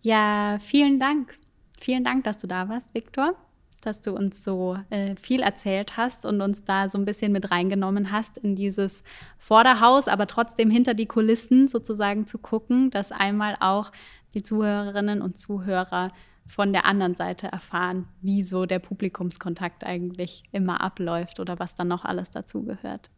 Ja, 0.00 0.58
vielen 0.60 0.98
Dank. 0.98 1.38
Vielen 1.78 2.02
Dank, 2.02 2.24
dass 2.24 2.38
du 2.38 2.48
da 2.48 2.68
warst, 2.68 2.92
Viktor 2.92 3.36
dass 3.86 4.00
du 4.00 4.12
uns 4.12 4.42
so 4.42 4.78
äh, 4.90 5.16
viel 5.16 5.40
erzählt 5.40 5.96
hast 5.96 6.24
und 6.24 6.40
uns 6.40 6.64
da 6.64 6.88
so 6.88 6.98
ein 6.98 7.04
bisschen 7.04 7.32
mit 7.32 7.50
reingenommen 7.50 8.12
hast 8.12 8.38
in 8.38 8.56
dieses 8.56 9.02
Vorderhaus, 9.38 10.08
aber 10.08 10.26
trotzdem 10.26 10.70
hinter 10.70 10.94
die 10.94 11.06
Kulissen 11.06 11.68
sozusagen 11.68 12.26
zu 12.26 12.38
gucken, 12.38 12.90
dass 12.90 13.12
einmal 13.12 13.56
auch 13.60 13.92
die 14.34 14.42
Zuhörerinnen 14.42 15.20
und 15.20 15.36
Zuhörer 15.36 16.08
von 16.46 16.72
der 16.72 16.84
anderen 16.84 17.14
Seite 17.14 17.48
erfahren, 17.48 18.08
wie 18.20 18.42
so 18.42 18.66
der 18.66 18.78
Publikumskontakt 18.78 19.84
eigentlich 19.84 20.42
immer 20.52 20.80
abläuft 20.80 21.40
oder 21.40 21.58
was 21.58 21.74
dann 21.74 21.88
noch 21.88 22.04
alles 22.04 22.30
dazugehört. 22.30 23.10